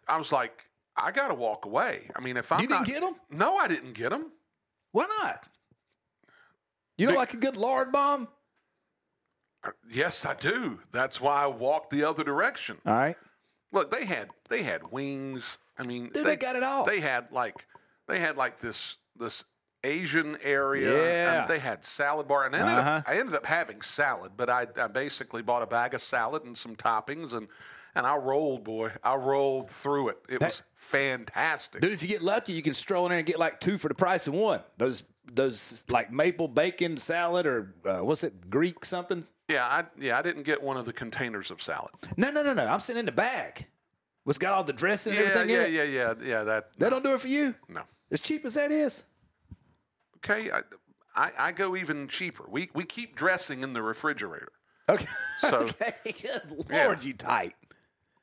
[0.08, 2.10] I was like, I got to walk away.
[2.16, 3.14] I mean, if I'm You didn't not- them?
[3.30, 4.32] No, I didn't get them.
[4.90, 5.48] Why not?
[6.98, 8.28] You don't Big- like a good lard bomb?
[9.90, 10.80] Yes, I do.
[10.90, 12.78] That's why I walked the other direction.
[12.86, 13.16] All right.
[13.72, 15.58] Look, they had they had wings.
[15.78, 16.84] I mean, Dude, they got it all.
[16.84, 17.64] They had like
[18.08, 19.44] they had like this this
[19.84, 20.90] Asian area.
[21.04, 21.40] Yeah.
[21.42, 22.90] and they had salad bar, and I ended, Uh-huh.
[22.90, 26.44] up, I ended up having salad, but I, I basically bought a bag of salad
[26.44, 27.48] and some toppings, and
[27.94, 30.18] and I rolled, boy, I rolled through it.
[30.28, 31.82] It was fantastic.
[31.82, 33.88] Dude, if you get lucky, you can stroll in there and get like two for
[33.88, 34.60] the price of one.
[34.78, 39.26] Those those like maple bacon salad or uh, what's it, Greek something?
[39.48, 41.90] Yeah, I yeah I didn't get one of the containers of salad.
[42.16, 42.66] No, no, no, no.
[42.66, 43.66] I'm sitting in the bag.
[44.24, 45.72] What's got all the dressing and Yeah, everything yeah, in it?
[45.74, 46.26] yeah, yeah, yeah.
[46.38, 46.44] yeah.
[46.44, 47.54] That That don't do it for you?
[47.68, 47.82] no.
[48.10, 49.04] As cheap as that is.
[50.18, 50.60] Okay, I,
[51.16, 52.44] I I go even cheaper.
[52.48, 54.52] We we keep dressing in the refrigerator.
[54.88, 55.06] Okay.
[55.40, 55.92] So- okay.
[56.04, 57.08] Good lord, Yeah.
[57.08, 57.54] you tight.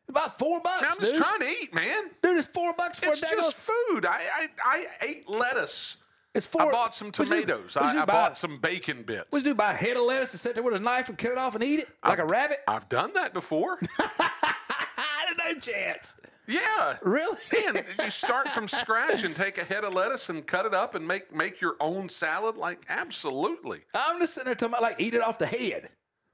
[0.08, 1.22] About four bucks, Man, I'm just dude.
[1.22, 2.10] trying to eat, man.
[2.24, 3.36] Dude, it's four bucks for It's a daggone.
[3.36, 4.06] just food.
[4.08, 5.99] I, I I ate lettuce.
[6.36, 6.62] It's four.
[6.64, 7.76] I bought some tomatoes.
[7.76, 8.06] you I, I buy?
[8.06, 9.26] bought some bacon bits.
[9.32, 9.58] What'd you do?
[9.58, 11.56] Buy a head of lettuce and sit there with a knife and cut it off
[11.56, 12.58] and eat it like a rabbit?
[12.68, 13.80] I've done that before.
[14.00, 16.16] I had no chance.
[16.48, 16.98] yeah.
[17.02, 17.38] Really?
[17.74, 20.96] Man, you start from scratch and take a head of lettuce and cut it up
[20.96, 22.58] and make make your own salad.
[22.58, 23.82] Like absolutely.
[23.94, 25.90] I'm just sitting there talking about like eat it off the head,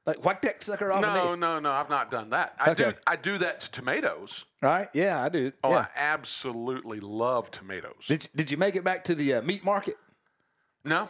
[0.05, 1.01] like whack that sucker off.
[1.01, 1.39] No, head.
[1.39, 1.71] no, no.
[1.71, 2.55] I've not done that.
[2.59, 2.93] I do.
[3.07, 4.45] I do that to tomatoes.
[4.61, 4.87] Right?
[4.93, 5.51] Yeah, I do.
[5.63, 5.77] Oh, yeah.
[5.79, 8.05] I absolutely love tomatoes.
[8.07, 9.95] Did you, Did you make it back to the uh, meat market?
[10.83, 11.09] no,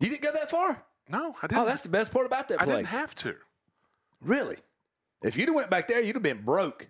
[0.00, 0.84] You didn't go that far.
[1.10, 1.62] no, I didn't.
[1.62, 2.68] Oh, that's the best part about that place.
[2.70, 3.34] I didn't have to.
[4.20, 4.56] really.
[5.24, 6.88] If you'd have went back there, you'd have been broke.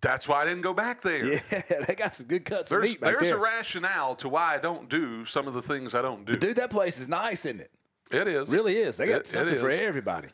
[0.00, 1.22] That's why I didn't go back there.
[1.52, 3.36] Yeah, they got some good cuts of There's meat back there's there.
[3.36, 6.34] a rationale to why I don't do some of the things I don't do.
[6.36, 7.70] Dude, that place is nice, isn't it?
[8.12, 8.96] It is Really is.
[8.96, 10.28] They got It- it something for everybody.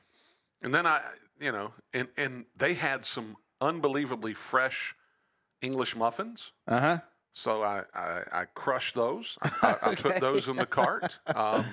[0.63, 1.01] And then I,
[1.41, 4.95] you know, and and they had some unbelievably fresh
[5.63, 6.53] English muffins.
[6.67, 6.99] Uh huh.
[7.33, 9.39] So I I, I crushed those.
[9.63, 11.19] I, I put those in the cart.
[11.35, 11.65] Um,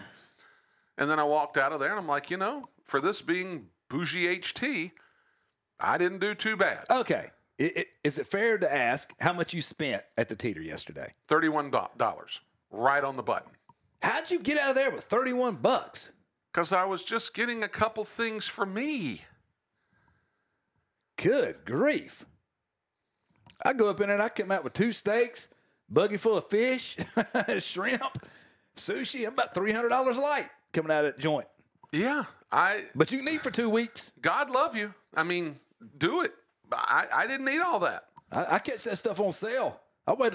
[0.98, 3.68] and then I walked out of there, and I'm like, you know, for this being
[3.90, 4.92] bougie HT,
[5.80, 6.86] I didn't do too bad.
[6.90, 7.32] Okay.
[7.60, 11.12] I- I- Is it fair to ask how much you spent at the teeter yesterday?
[11.28, 13.52] Thirty-one dollars, right on the button.
[14.06, 16.12] How'd you get out of there with 31 bucks?
[16.54, 19.24] Because I was just getting a couple things for me.
[21.18, 22.24] Good grief.
[23.64, 25.50] I go up in there and I come out with two steaks,
[25.90, 26.98] buggy full of fish,
[27.58, 28.20] shrimp,
[28.76, 29.26] sushi.
[29.26, 29.90] I'm about $300
[30.22, 31.48] light coming out of that joint.
[31.92, 34.14] Yeah, I But you can eat for two weeks.
[34.22, 34.94] God love you.
[35.16, 35.56] I mean,
[35.98, 36.32] do it.
[36.72, 38.06] I, I didn't need all that.
[38.32, 39.80] I, I catch that stuff on sale.
[40.06, 40.32] I wait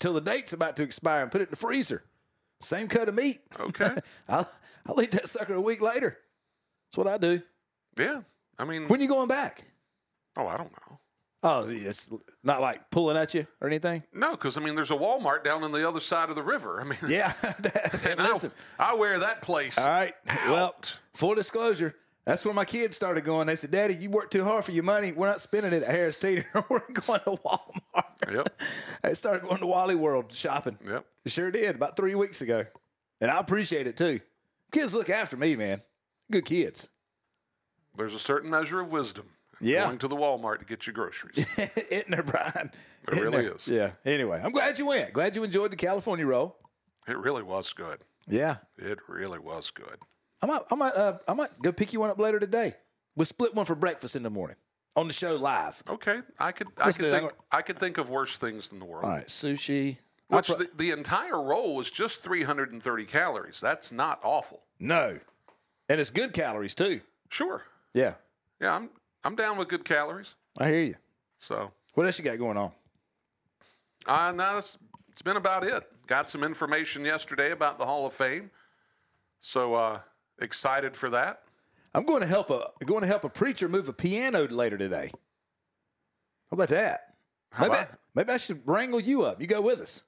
[0.00, 2.02] till the date's about to expire and put it in the freezer.
[2.60, 3.40] Same cut of meat.
[3.60, 3.90] Okay.
[4.28, 4.48] I'll,
[4.86, 6.18] I'll eat that sucker a week later.
[6.90, 7.42] That's what I do.
[7.98, 8.22] yeah.
[8.58, 9.64] I mean, When you going back?
[10.36, 10.98] oh, I don't know.
[11.42, 12.10] Oh, it's
[12.42, 14.02] not like pulling at you or anything.
[14.14, 16.80] No, because I mean, there's a Walmart down on the other side of the river.
[16.80, 17.34] I mean, Yeah.
[17.42, 18.50] and Listen.
[18.78, 19.76] I wear that place.
[19.76, 20.14] All right.
[20.48, 20.74] Well,
[21.12, 21.94] full disclosure.
[22.26, 23.46] That's when my kids started going.
[23.46, 25.12] They said, "Daddy, you work too hard for your money.
[25.12, 26.46] We're not spending it at Harris Teeter.
[26.70, 28.60] We're going to Walmart." Yep.
[29.02, 30.78] They started going to Wally World shopping.
[30.86, 31.04] Yep.
[31.26, 32.64] Sure did about three weeks ago,
[33.20, 34.20] and I appreciate it too.
[34.72, 35.82] Kids look after me, man.
[36.30, 36.88] Good kids.
[37.96, 39.26] There's a certain measure of wisdom.
[39.60, 39.84] Yeah.
[39.84, 41.46] Going to the Walmart to get your groceries.
[41.90, 42.70] Isn't there, Brian?
[43.06, 43.54] It Isn't really there?
[43.54, 43.68] is.
[43.68, 43.92] Yeah.
[44.06, 45.12] Anyway, I'm glad you went.
[45.12, 46.56] Glad you enjoyed the California roll.
[47.06, 47.98] it really was good.
[48.26, 48.56] Yeah.
[48.78, 49.98] It really was good.
[50.44, 52.74] I might, I might, uh, I might go pick you one up later today.
[53.16, 54.56] We'll split one for breakfast in the morning
[54.94, 55.82] on the show live.
[55.88, 59.04] Okay, I could I could think I could think of worse things in the world.
[59.04, 59.96] All right, sushi.
[60.28, 63.58] Which pro- the, the entire roll was just 330 calories.
[63.58, 64.60] That's not awful.
[64.78, 65.18] no,
[65.88, 67.00] and it's good calories too.
[67.30, 67.62] Sure.
[67.94, 68.14] Yeah,
[68.60, 68.90] Yeah, I'm
[69.24, 70.34] I'm down with good calories.
[70.58, 70.94] I hear you.
[71.38, 72.72] So, What else you got going on?
[74.06, 74.76] uh, no, that's
[75.10, 75.84] it's been about it.
[76.06, 78.50] Got some information yesterday about the Hall of Fame.
[79.40, 80.00] So, uh,
[80.38, 81.42] excited for that.
[81.94, 85.10] I'm going to help a going to help a preacher move a piano later today.
[86.50, 87.00] How about that?
[87.52, 89.40] How maybe, about- I, maybe I should wrangle you up.
[89.40, 90.02] You go with us.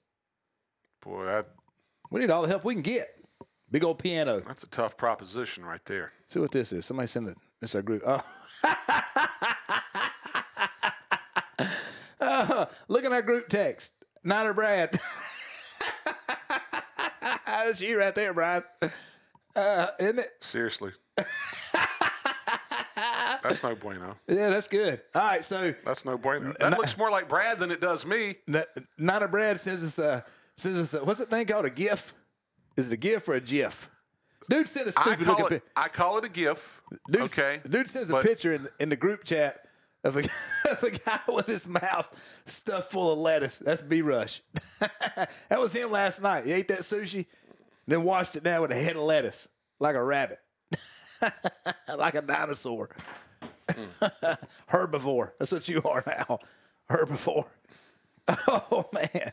[1.01, 1.49] Boy, that
[2.11, 3.07] We need all the help we can get.
[3.71, 4.41] Big old piano.
[4.41, 6.13] that's a tough proposition right there.
[6.29, 6.87] See what this is.
[6.87, 7.37] Somebody send it.
[7.61, 8.03] This is our group.
[8.07, 8.23] Oh.
[12.19, 13.93] Oh, look at our group text.
[14.25, 14.99] Niner Brad.
[17.47, 18.63] That's you right there, Brian.
[19.57, 20.29] Uh, isn't it?
[20.41, 20.93] Seriously.
[23.43, 24.17] That's no bueno.
[24.27, 25.01] Yeah, that's good.
[25.15, 26.53] All right, so That's no bueno.
[26.59, 28.37] That looks more like Brad than it does me.
[28.49, 28.65] N-
[28.99, 30.25] Niner Brad says it's a
[30.57, 32.15] says it's a, what's that thing called a GIF?
[32.77, 33.91] Is it a GIF or a GIF?
[34.49, 35.63] Dude sent a stupid call looking it.
[35.65, 35.73] pic.
[35.77, 36.81] I call it a GIF.
[37.11, 37.61] Dude, okay.
[37.69, 39.61] Dude sends a picture in, in the group chat
[40.05, 40.21] of a,
[40.71, 43.59] of a guy with his mouth stuffed full of lettuce.
[43.59, 44.43] That's B Rush.
[44.81, 46.47] that was him last night.
[46.47, 47.27] He ate that sushi,
[47.87, 50.39] then washed it down with a head of lettuce, like a rabbit,
[51.97, 52.91] like a dinosaur.
[54.71, 55.33] Herbivore.
[55.39, 56.39] That's what you are now.
[56.91, 57.47] Herbivore.
[58.49, 59.33] Oh man.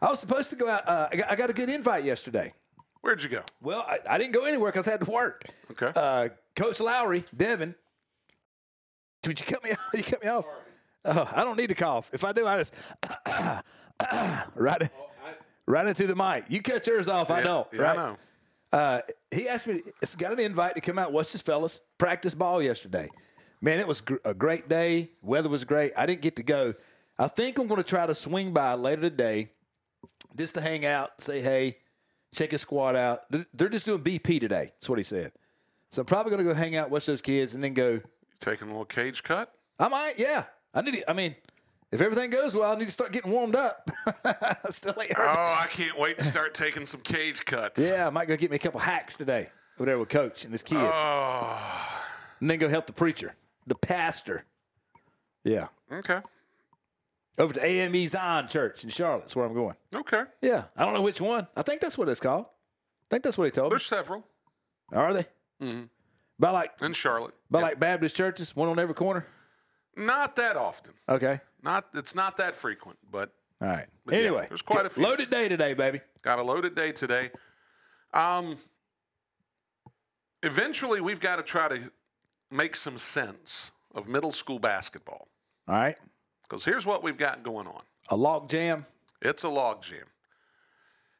[0.00, 0.86] I was supposed to go out.
[0.86, 2.52] Uh, I, got, I got a good invite yesterday.
[3.00, 3.42] Where'd you go?
[3.60, 5.44] Well, I, I didn't go anywhere because I had to work.
[5.72, 5.90] Okay.
[5.94, 7.74] Uh, Coach Lowry, Devin.
[9.22, 9.78] Did you cut me off?
[9.92, 10.44] You cut me off.
[11.04, 12.10] Oh, I don't need to cough.
[12.12, 12.74] If I do, I just
[14.54, 14.90] right,
[15.66, 16.44] right into the mic.
[16.48, 17.30] You cut yours off.
[17.30, 17.68] I Yeah, don't.
[17.72, 17.98] Yeah, right?
[17.98, 18.16] I know.
[18.72, 19.00] Uh,
[19.32, 19.80] he asked me.
[20.02, 21.06] It's got an invite to come out.
[21.06, 21.80] and Watch this, fellas.
[21.98, 23.08] Practice ball yesterday.
[23.60, 25.10] Man, it was gr- a great day.
[25.22, 25.92] Weather was great.
[25.96, 26.74] I didn't get to go.
[27.18, 29.50] I think I'm going to try to swing by later today,
[30.36, 31.78] just to hang out, say hey,
[32.34, 33.20] check his squad out.
[33.30, 34.72] They're- They're just doing BP today.
[34.74, 35.32] That's what he said.
[35.90, 38.00] So I'm probably going to go hang out, watch those kids, and then go.
[38.40, 39.52] Taking a little cage cut.
[39.78, 40.44] I might, yeah.
[40.74, 40.92] I need.
[40.96, 41.34] To, I mean,
[41.92, 43.88] if everything goes well, I need to start getting warmed up.
[44.70, 45.22] Still ain't Oh.
[45.60, 47.80] I can't wait to start taking some cage cuts.
[47.80, 50.52] Yeah, I might go get me a couple hacks today over there with Coach and
[50.52, 50.80] his kids.
[50.96, 51.58] Oh,
[52.40, 53.34] and then go help the preacher,
[53.66, 54.44] the pastor.
[55.44, 55.68] Yeah.
[55.92, 56.20] okay.
[57.38, 59.76] Over to AME Zion Church in Charlotte's where I'm going.
[59.94, 60.22] Okay.
[60.40, 60.64] Yeah.
[60.76, 61.46] I don't know which one.
[61.56, 62.46] I think that's what it's called.
[62.46, 63.74] I think that's what he told me.
[63.74, 64.24] There's several
[64.92, 65.26] Are they?
[65.62, 65.82] Mm-hmm.
[66.38, 67.34] By like in Charlotte.
[67.50, 69.26] by like Baptist churches, one on every corner.
[69.96, 70.94] Not that often.
[71.08, 71.40] Okay.
[71.62, 73.86] Not it's not that frequent, but All right.
[74.08, 75.02] yeah, anyway, there's quite a few.
[75.02, 76.00] loaded day today, baby.
[76.22, 77.30] got a loaded day today.
[78.12, 78.58] Um
[80.42, 81.90] eventually we've got to try to
[82.50, 85.28] make some sense of middle school basketball.
[85.68, 85.96] All right.
[86.42, 87.82] Because here's what we've got going on.
[88.10, 88.86] A log jam.
[89.20, 90.04] It's a log jam.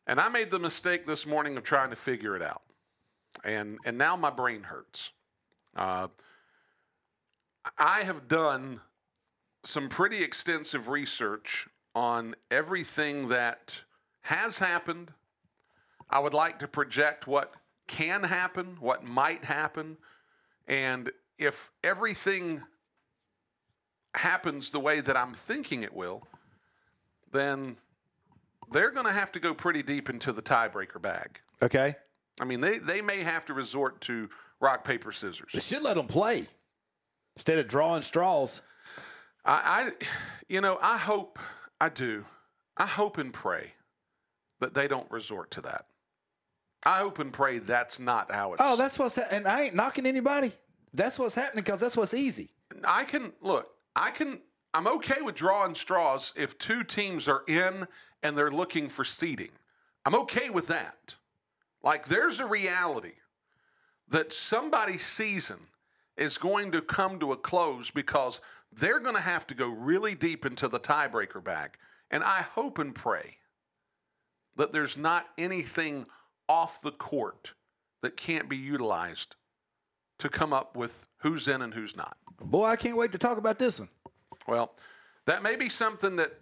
[0.07, 2.63] And I made the mistake this morning of trying to figure it out.
[3.45, 5.13] And and now my brain hurts.
[5.75, 6.09] Uh,
[7.79, 8.81] I have done
[9.65, 13.83] some pretty extensive research on everything that
[14.23, 15.13] has happened.
[16.09, 17.55] I would like to project what
[17.87, 19.97] can happen, what might happen,
[20.69, 22.63] and if everything
[24.15, 26.27] happens the way that I'm thinking it will,
[27.33, 27.77] then
[28.73, 31.41] they're going to have to go pretty deep into the tiebreaker bag.
[31.63, 31.95] Okay.
[32.41, 34.29] I mean, they, they may have to resort to
[34.61, 35.51] rock, paper, scissors.
[35.53, 35.79] They scissors.
[35.79, 36.47] should let them play
[37.37, 38.63] instead of drawing straws.
[39.45, 40.07] I, I,
[40.49, 41.39] you know, I hope,
[41.81, 42.25] I do,
[42.77, 43.73] I hope and pray
[44.61, 45.87] that they don't resort to that.
[46.85, 48.63] I hope and pray that's not how it's.
[48.65, 50.53] Oh, that's what's ha- and I ain't knocking anybody.
[50.95, 52.51] That's what's happening because that's what's easy.
[52.87, 53.69] I can look.
[53.95, 54.41] I can.
[54.73, 57.89] I'm okay with drawing straws if two teams are in
[58.23, 59.51] and they're looking for seeding.
[60.05, 61.17] I'm okay with that.
[61.83, 63.15] Like there's a reality
[64.09, 65.59] that somebody's season
[66.17, 68.41] is going to come to a close because
[68.73, 71.77] they're going to have to go really deep into the tiebreaker bag.
[72.11, 73.39] And I hope and pray
[74.57, 76.07] that there's not anything
[76.49, 77.53] off the court
[78.03, 79.37] that can't be utilized
[80.19, 82.17] to come up with who's in and who's not.
[82.41, 83.89] Boy, I can't wait to talk about this one.
[84.47, 84.75] Well,
[85.27, 86.33] that may be something that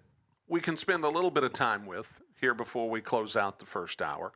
[0.47, 3.67] we can spend a little bit of time with here before we close out the
[3.67, 4.33] first hour.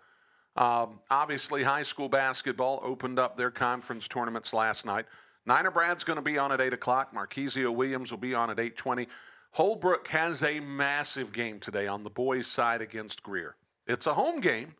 [0.57, 5.07] Um, obviously, high school basketball opened up their conference tournaments last night.
[5.49, 7.15] Niner Brad's going to be on at 8 o'clock.
[7.15, 9.07] Marquisio Williams will be on at 8.20.
[9.53, 13.57] Holbrook has a massive game today on the boys' side against Grier.
[13.87, 14.75] It's a home game,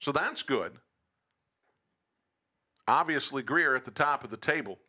[0.00, 0.72] so that's good.
[2.88, 4.80] Obviously, Grier at the top of the table.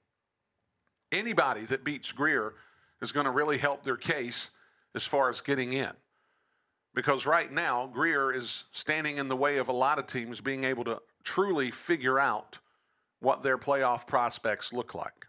[1.12, 2.56] Anybody that beats Grier
[3.00, 4.50] is going to really help their case
[4.96, 5.92] as far as getting in.
[6.96, 10.64] Because right now, Grier is standing in the way of a lot of teams being
[10.64, 12.58] able to truly figure out
[13.20, 15.28] what their playoff prospects look like.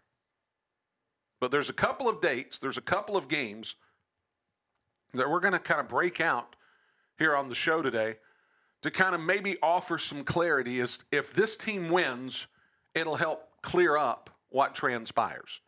[1.39, 3.75] But there's a couple of dates, there's a couple of games
[5.13, 6.55] that we're going to kind of break out
[7.17, 8.15] here on the show today
[8.81, 12.47] to kind of maybe offer some clarity as if this team wins,
[12.93, 15.61] it'll help clear up what transpires.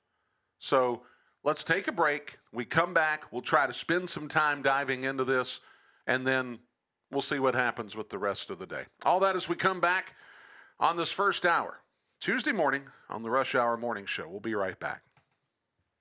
[0.60, 1.04] So
[1.44, 2.38] let's take a break.
[2.52, 3.32] We come back.
[3.32, 5.60] We'll try to spend some time diving into this,
[6.06, 6.60] and then
[7.12, 8.84] we'll see what happens with the rest of the day.
[9.04, 10.14] All that as we come back
[10.80, 11.80] on this first hour,
[12.20, 14.28] Tuesday morning on the Rush Hour Morning Show.
[14.28, 15.04] We'll be right back.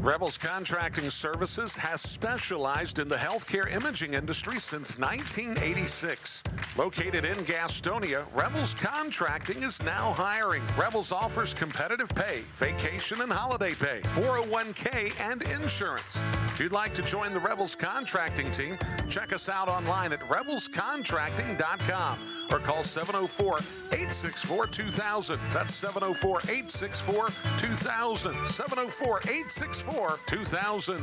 [0.00, 6.44] Rebels Contracting Services has specialized in the healthcare imaging industry since 1986.
[6.76, 10.62] Located in Gastonia, Rebels Contracting is now hiring.
[10.78, 16.20] Rebels offers competitive pay, vacation and holiday pay, 401k, and insurance.
[16.46, 18.78] If you'd like to join the Rebels Contracting team,
[19.08, 22.18] check us out online at rebelscontracting.com
[22.52, 23.58] or call 704
[23.90, 25.40] 864 2000.
[25.52, 27.28] That's 704 864
[27.58, 28.46] 2000.
[28.46, 29.87] 704 864
[30.26, 31.02] 2000.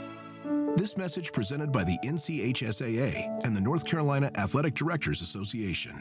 [0.75, 5.95] This message presented by the NCHSAA and the North Carolina Athletic Directors Association.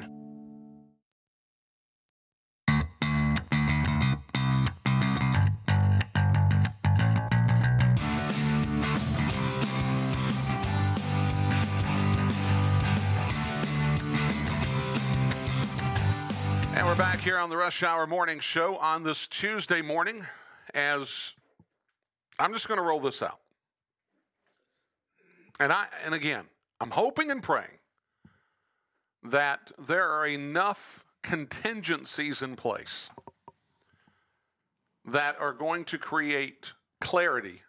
[16.75, 20.25] And we're back here on the Rush Hour Morning Show on this Tuesday morning.
[20.75, 21.35] As
[22.39, 23.41] I'm just going to roll this out,
[25.61, 26.47] and I and again,
[26.81, 27.79] I'm hoping and praying
[29.23, 33.11] that there are enough contingencies in place
[35.05, 37.63] that are going to create clarity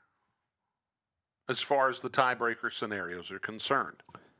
[1.49, 3.97] as far as the tiebreaker scenarios are concerned.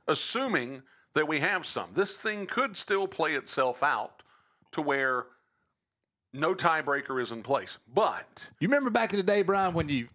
[0.08, 0.84] Assuming
[1.14, 4.24] that we have some, this thing could still play itself out
[4.72, 5.26] to where
[6.34, 7.78] no tiebreaker is in place.
[7.94, 10.08] But You remember back in the day, Brian, when you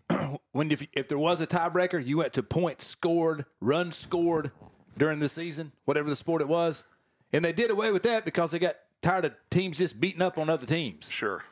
[0.57, 4.51] when if, if there was a tiebreaker, you went to points scored, runs scored
[4.97, 6.85] during the season, whatever the sport it was,
[7.33, 10.39] and they did away with that because they got tired of teams just beating up
[10.39, 11.45] on other teams sure,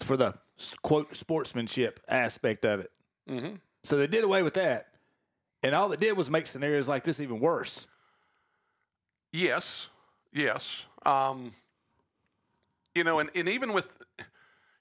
[0.00, 0.34] for the
[0.82, 2.90] quote sportsmanship aspect of it.
[3.28, 3.56] Mm-hmm.
[3.82, 4.88] So they did away with that,
[5.62, 7.88] and all it did was make scenarios like this even worse.
[9.32, 9.88] Yes,
[10.32, 10.86] yes.
[11.04, 11.52] Um,
[12.94, 13.98] you know, and, and even with,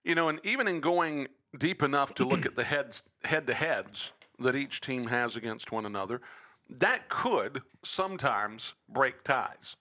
[0.04, 1.28] you know, and even in going
[1.58, 5.72] deep enough to look at the heads head to heads that each team has against
[5.72, 6.22] one another,
[6.70, 9.76] that could sometimes break ties.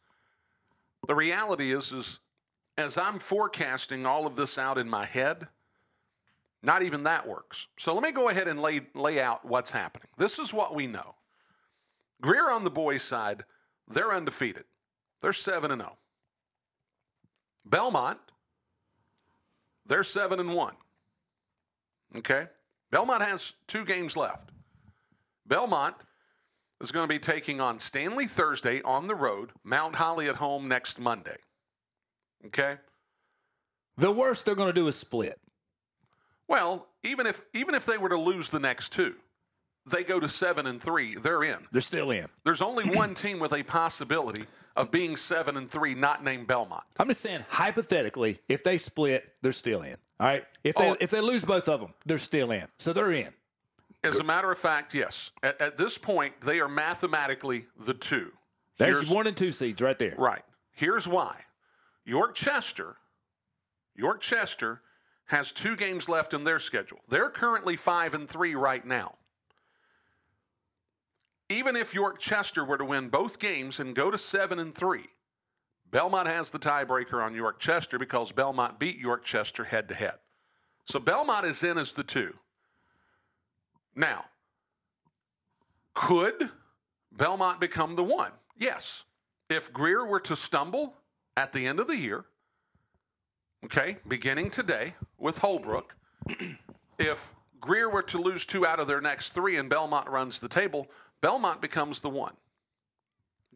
[1.07, 2.21] The reality is, is
[2.77, 5.49] as I'm forecasting all of this out in my head,
[6.62, 7.68] not even that works.
[7.79, 10.09] So let me go ahead and lay, lay out what's happening.
[10.18, 11.14] This is what we know.
[12.21, 13.45] Grier on the boys' side,
[13.89, 14.64] they're undefeated.
[15.23, 15.97] They're 7 and 0.
[17.64, 18.18] Belmont,
[19.87, 20.75] they're 7 and 1.
[22.17, 22.47] Okay?
[22.91, 24.51] Belmont has two games left.
[25.47, 25.95] Belmont
[26.81, 30.69] is going to be taking on Stanley Thursday on the road, Mount Holly at home
[30.69, 31.37] next Monday.
[32.47, 32.77] Okay?
[33.97, 35.39] The worst they're going to do is split.
[36.49, 39.15] Well, even if even if they were to lose the next two,
[39.87, 41.59] they go to 7 and 3, they're in.
[41.71, 42.27] They're still in.
[42.45, 44.45] There's only one team with a possibility
[44.77, 46.83] of being 7 and 3 not named Belmont.
[46.99, 49.97] I'm just saying, hypothetically, if they split, they're still in.
[50.21, 50.45] All right.
[50.62, 50.97] If they Oh.
[51.01, 52.68] if they lose both of them, they're still in.
[52.79, 53.33] So they're in.
[54.05, 55.31] As a matter of fact, yes.
[55.43, 58.33] At, at this point, they are mathematically the two.
[58.79, 60.14] There's Here's- one and two seeds right there.
[60.16, 60.45] Right.
[60.73, 61.45] Here's why.
[62.05, 62.97] York Chester,
[63.95, 64.81] York Chester
[65.27, 67.01] has two games left in their schedule.
[67.09, 69.16] They're currently five and three right now.
[71.49, 75.07] Even if York Chester were to win both games and go to seven and three,
[75.91, 80.14] Belmont has the tiebreaker on York Chester because Belmont beat York Chester head to head.
[80.84, 82.34] So Belmont is in as the two.
[83.95, 84.26] Now,
[85.95, 86.51] could
[87.12, 88.32] Belmont become the one?
[88.57, 89.05] Yes.
[89.49, 90.95] If Grier were to stumble
[91.36, 92.24] at the end of the year,
[93.64, 95.97] okay, beginning today with Holbrook,
[96.99, 100.49] if Grier were to lose two out of their next three and Belmont runs the
[100.49, 100.88] table,
[101.20, 102.34] Belmont becomes the one.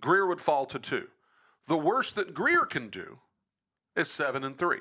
[0.01, 1.09] Grier would fall to two.
[1.67, 3.19] The worst that Grier can do
[3.97, 4.81] is seven and three,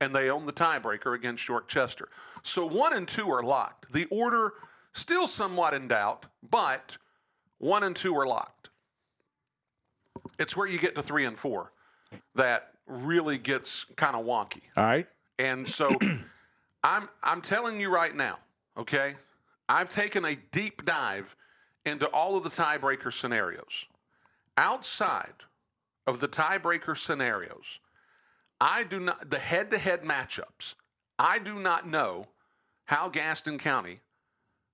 [0.00, 2.08] and they own the tiebreaker against York Chester.
[2.42, 3.92] So one and two are locked.
[3.92, 4.54] The order
[4.92, 6.96] still somewhat in doubt, but
[7.58, 8.70] one and two are locked.
[10.38, 11.72] It's where you get to three and four
[12.34, 14.62] that really gets kind of wonky.
[14.76, 15.06] All right.
[15.38, 15.90] And so
[16.84, 18.38] I'm I'm telling you right now,
[18.76, 19.14] okay?
[19.68, 21.36] I've taken a deep dive
[21.86, 23.86] into all of the tiebreaker scenarios.
[24.56, 25.32] Outside
[26.06, 27.80] of the tiebreaker scenarios,
[28.60, 30.74] I do not the head-to-head matchups.
[31.18, 32.26] I do not know
[32.86, 34.00] how Gaston County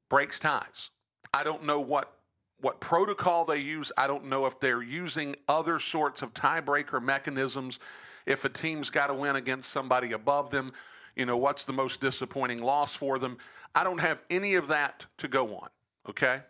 [0.08, 0.90] breaks ties.
[1.32, 2.12] I don't know what
[2.60, 3.92] what protocol they use.
[3.96, 7.78] I don't know if they're using other sorts of tiebreaker mechanisms.
[8.26, 10.72] If a team's got to win against somebody above them,
[11.14, 13.38] you know, what's the most disappointing loss for them?
[13.74, 15.68] I don't have any of that to go on,
[16.08, 16.40] okay?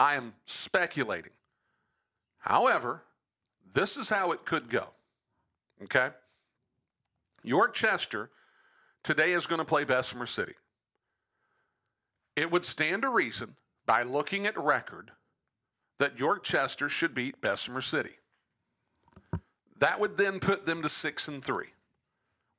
[0.00, 1.32] I am speculating.
[2.38, 3.02] However,
[3.72, 4.88] this is how it could go,
[5.84, 6.10] okay?
[7.42, 8.30] York Chester
[9.02, 10.54] today is going to play Bessemer City.
[12.36, 13.56] It would stand to reason
[13.86, 15.10] by looking at record
[15.98, 18.14] that York Chester should beat Bessemer City.
[19.78, 21.70] That would then put them to six and three,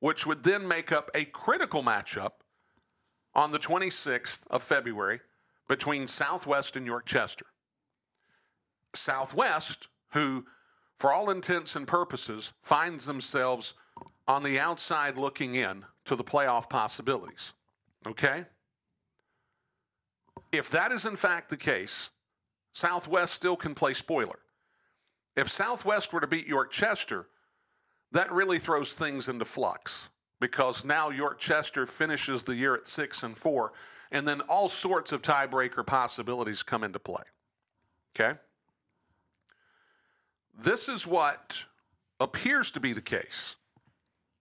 [0.00, 2.32] which would then make up a critical matchup
[3.34, 5.20] on the 26th of February
[5.68, 7.46] between Southwest and York Chester.
[8.94, 10.44] Southwest, who,
[11.04, 13.74] for all intents and purposes, finds themselves
[14.26, 17.52] on the outside looking in to the playoff possibilities.
[18.06, 18.46] Okay?
[20.50, 22.08] If that is in fact the case,
[22.72, 24.38] Southwest still can play spoiler.
[25.36, 27.26] If Southwest were to beat York Chester,
[28.12, 30.08] that really throws things into flux
[30.40, 33.74] because now York Chester finishes the year at six and four,
[34.10, 37.24] and then all sorts of tiebreaker possibilities come into play.
[38.18, 38.38] Okay?
[40.58, 41.64] This is what
[42.20, 43.56] appears to be the case.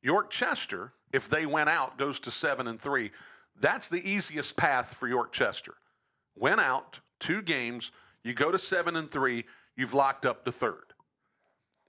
[0.01, 3.11] York Chester, if they went out, goes to seven and three.
[3.59, 5.75] That's the easiest path for York Chester.
[6.35, 7.91] Went out, two games,
[8.23, 9.45] you go to seven and three,
[9.75, 10.93] you've locked up the third.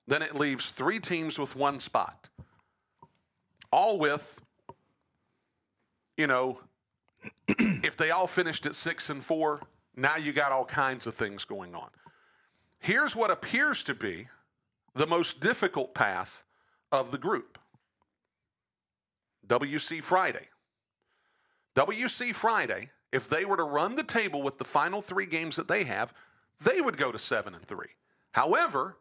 [0.06, 2.28] Then it leaves three teams with one spot.
[3.70, 4.40] All with,
[6.16, 6.60] you know,
[7.48, 9.60] if they all finished at six and four,
[9.96, 11.88] now you got all kinds of things going on.
[12.84, 14.28] Here's what appears to be
[14.94, 16.44] the most difficult path
[16.92, 17.58] of the group
[19.46, 20.48] WC Friday.
[21.74, 25.66] WC Friday, if they were to run the table with the final three games that
[25.66, 26.12] they have,
[26.62, 27.88] they would go to seven and three.
[28.32, 28.98] However,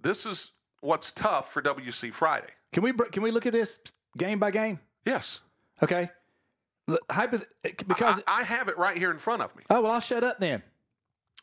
[0.00, 2.52] this is what's tough for WC Friday.
[2.72, 3.80] Can we br- can we look at this
[4.16, 4.78] game by game?
[5.04, 5.40] Yes.
[5.82, 6.10] Okay.
[6.88, 7.46] L- Hypoth-
[7.88, 9.64] because I, I have it right here in front of me.
[9.68, 10.62] oh well, I'll shut up then.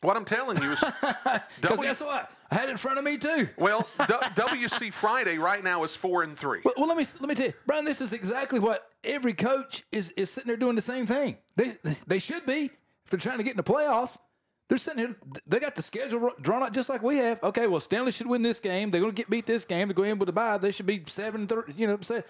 [0.02, 0.80] What I'm telling you is
[1.60, 2.30] Because guess what?
[2.50, 3.48] I had it in front of me too.
[3.56, 6.60] well, D- WC Friday right now is four and three.
[6.64, 7.84] Well, well, let me let me tell you, Brian.
[7.84, 11.38] This is exactly what every coach is is sitting there doing the same thing.
[11.56, 11.72] They
[12.06, 12.70] they should be
[13.04, 14.18] if they're trying to get in the playoffs.
[14.68, 15.16] They're sitting here.
[15.46, 17.40] They got the schedule drawn out just like we have.
[17.42, 18.90] Okay, well, Stanley should win this game.
[18.90, 19.86] They're going to get beat this game.
[19.88, 20.58] They go in with a bye.
[20.58, 21.72] They should be seven and thirty.
[21.76, 22.24] You know, what I'm saying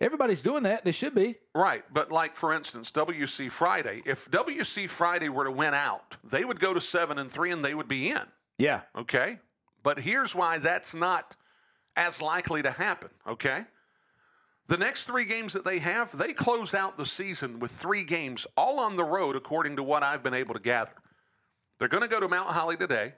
[0.00, 0.84] everybody's doing that.
[0.84, 1.36] They should be.
[1.54, 4.02] Right, but like for instance, WC Friday.
[4.04, 7.64] If WC Friday were to win out, they would go to seven and three, and
[7.64, 8.22] they would be in.
[8.58, 8.82] Yeah.
[8.96, 9.38] Okay,
[9.82, 11.36] but here's why that's not
[11.96, 13.10] as likely to happen.
[13.26, 13.64] Okay,
[14.70, 18.46] the next three games that they have, they close out the season with three games,
[18.56, 20.92] all on the road, according to what I've been able to gather.
[21.80, 23.14] They're going to go to Mount Holly today.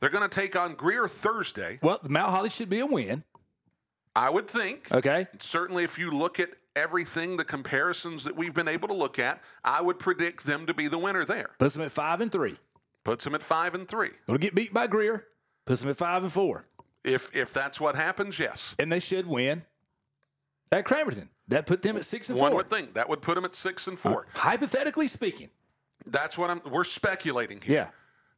[0.00, 1.78] They're going to take on Grier Thursday.
[1.82, 3.22] Well, Mount Holly should be a win.
[4.14, 4.92] I would think.
[4.92, 5.26] Okay.
[5.38, 9.40] Certainly, if you look at everything, the comparisons that we've been able to look at,
[9.64, 11.50] I would predict them to be the winner there.
[11.58, 12.56] Puts them at five and three.
[13.04, 14.10] Puts them at five and three.
[14.26, 15.26] Going to get beat by Grier.
[15.66, 16.66] Puts them at five and four.
[17.04, 18.76] If if that's what happens, yes.
[18.78, 19.64] And they should win
[20.70, 21.28] at Cramerton.
[21.48, 22.58] That put them at six and One four.
[22.58, 24.26] would think that would put them at six and four.
[24.34, 25.50] Uh, hypothetically speaking.
[26.06, 26.60] That's what I'm.
[26.70, 27.74] We're speculating here.
[27.74, 27.88] Yeah.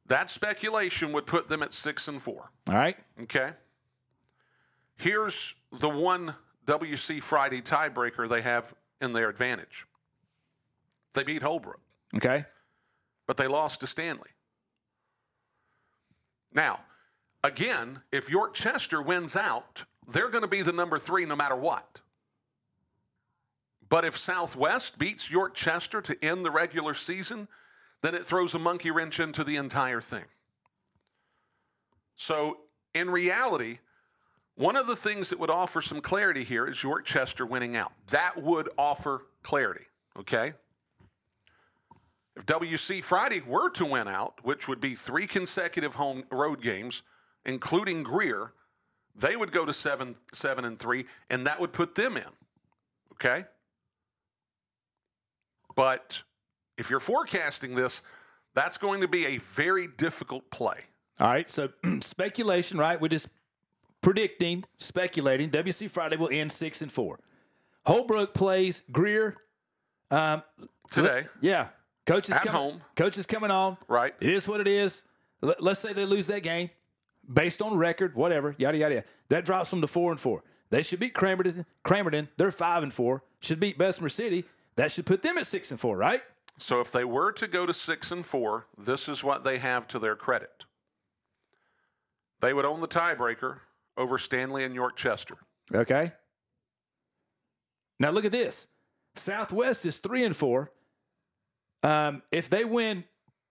[0.07, 2.51] That speculation would put them at six and four.
[2.69, 2.97] All right.
[3.23, 3.51] Okay.
[4.97, 6.35] Here's the one
[6.67, 9.87] WC Friday tiebreaker they have in their advantage.
[11.15, 11.81] They beat Holbrook.
[12.17, 12.45] Okay.
[13.27, 14.31] but they lost to Stanley.
[16.55, 16.81] Now,
[17.43, 21.57] again, if York Chester wins out, they're going to be the number three no matter
[21.57, 22.01] what.
[23.89, 27.49] But if Southwest beats York Chester to end the regular season,
[28.03, 30.25] then it throws a monkey wrench into the entire thing.
[32.17, 32.59] So,
[32.95, 33.79] in reality,
[34.57, 37.93] one of the things that would offer some clarity here is York Chester winning out.
[38.11, 39.85] That would offer clarity,
[40.19, 40.53] okay?
[42.37, 47.03] If WC Friday were to win out, which would be three consecutive home road games,
[47.45, 48.53] including Grier,
[49.15, 52.25] they would go to seven, seven and three, and that would put them in.
[53.13, 53.45] Okay.
[55.77, 56.23] But
[56.77, 58.03] if you're forecasting this,
[58.55, 60.79] that's going to be a very difficult play.
[61.21, 61.49] All right.
[61.49, 61.69] So
[62.01, 63.01] speculation, right?
[63.01, 63.29] We're just
[64.05, 65.51] predicting, speculating.
[65.51, 67.19] WC Friday will end six and four.
[67.87, 69.35] Holbrook plays Grier
[70.11, 70.43] um,
[70.91, 71.25] Today.
[71.41, 71.69] Yeah.
[72.07, 72.81] Coach is At coming, home.
[72.97, 73.79] Coach is coming on.
[73.89, 74.15] Right.
[74.21, 75.05] It is what it is.
[75.41, 76.69] Let- Let's say they lose that game
[77.33, 79.07] based on record, whatever, yada, yada, yada.
[79.31, 80.45] That drops them to four and four.
[80.69, 81.65] They should beat Cramerton.
[81.85, 83.23] Cramerton, they're five and four.
[83.41, 84.45] Should beat Bessemer City.
[84.77, 86.23] That should put them at six and four, right?
[86.59, 89.89] So if they were to go to six and four, this is what they have
[89.89, 90.67] to their credit.
[92.41, 93.61] They would own the tiebreaker
[93.97, 95.37] over Stanley and York Chester.
[95.75, 96.13] Okay.
[98.01, 98.67] Now look at this.
[99.17, 100.71] Southwest is three and four.
[101.83, 103.05] Um, if they win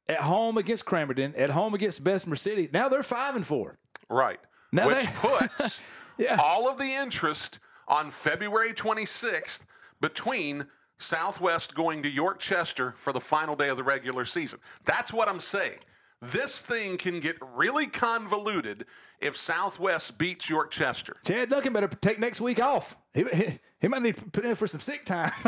[0.10, 3.78] at home against Cramerton, at home against Bessemer City, now they're five and four.
[4.10, 4.40] Right.
[4.72, 5.82] Now Which they- puts
[6.18, 6.38] Yeah.
[6.42, 9.66] all of the interest on February 26th
[10.02, 10.66] between
[11.00, 14.60] Southwest going to York Chester for the final day of the regular season.
[14.86, 15.80] That's what I'm saying.
[16.22, 18.86] This thing can get really convoluted
[19.24, 21.16] if Southwest beats York Chester.
[21.26, 22.98] Chad Duncan better take next week off.
[23.14, 25.32] He, he, he might need to put in for some sick time.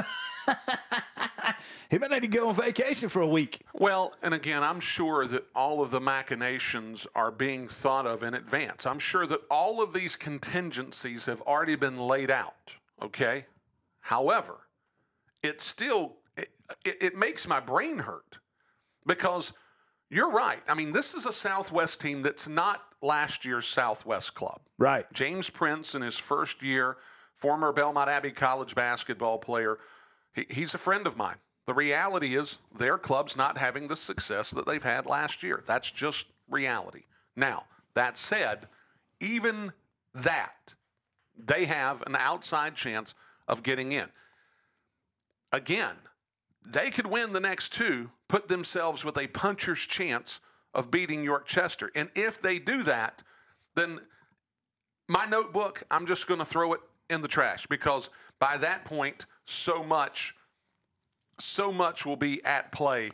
[1.90, 3.62] he might need to go on vacation for a week.
[3.74, 8.34] Well, and again, I'm sure that all of the machinations are being thought of in
[8.34, 8.86] advance.
[8.86, 13.46] I'm sure that all of these contingencies have already been laid out, okay?
[14.00, 14.56] However,
[15.44, 16.50] it still it,
[16.84, 18.40] it, it makes my brain hurt
[19.06, 19.54] because
[20.16, 20.62] you're right.
[20.68, 24.62] I mean, this is a Southwest team that's not last year's Southwest club.
[24.78, 25.06] Right.
[25.14, 26.98] James Prince, in his first year,
[27.36, 29.78] former Belmont Abbey College basketball player,
[30.34, 31.36] he, he's a friend of mine.
[31.68, 35.64] The reality is their club's not having the success that they've had last year.
[35.66, 37.04] That's just reality.
[37.36, 38.68] Now, that said,
[39.20, 39.74] even
[40.14, 40.76] that,
[41.38, 43.14] they have an outside chance
[43.48, 44.08] of getting in.
[45.52, 45.96] Again,
[46.66, 50.40] they could win the next two, put themselves with a puncher's chance
[50.74, 51.92] of beating York Chester.
[51.96, 53.24] And if they do that,
[53.76, 54.00] then
[55.08, 58.10] my notebook, I'm just going to throw it in the trash because
[58.40, 60.36] by that point, so much,
[61.40, 63.12] so much will be at play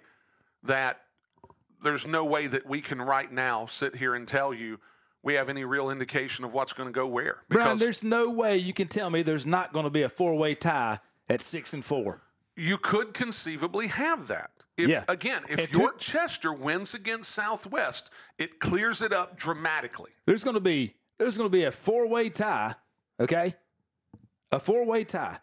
[0.63, 1.01] that
[1.83, 4.79] there's no way that we can right now sit here and tell you
[5.23, 7.43] we have any real indication of what's going to go where.
[7.49, 10.35] Brian, there's no way you can tell me there's not going to be a four
[10.35, 10.99] way tie
[11.29, 12.21] at six and four.
[12.55, 14.51] you could conceivably have that.
[14.77, 15.03] If, Yeah.
[15.07, 20.11] Again, if two- York Chester wins against Southwest, it clears it up dramatically.
[20.25, 22.75] There's going to be there's going to be a four way tie.
[23.19, 23.55] Okay,
[24.51, 25.37] a four way tie.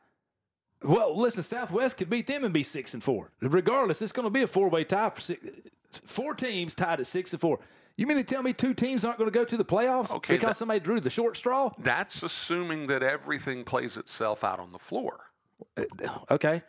[0.82, 3.32] Well, listen, Southwest could beat them and be six and four.
[3.40, 5.44] Regardless, it's going to be a four way tie for six,
[6.04, 7.60] four teams tied at six and four.
[7.96, 10.34] You mean to tell me two teams aren't going to go to the playoffs Okay,
[10.34, 11.70] because that- somebody drew the short straw?
[11.78, 15.30] That's assuming that everything plays itself out on the floor.
[15.76, 15.84] Uh,
[16.30, 16.62] okay,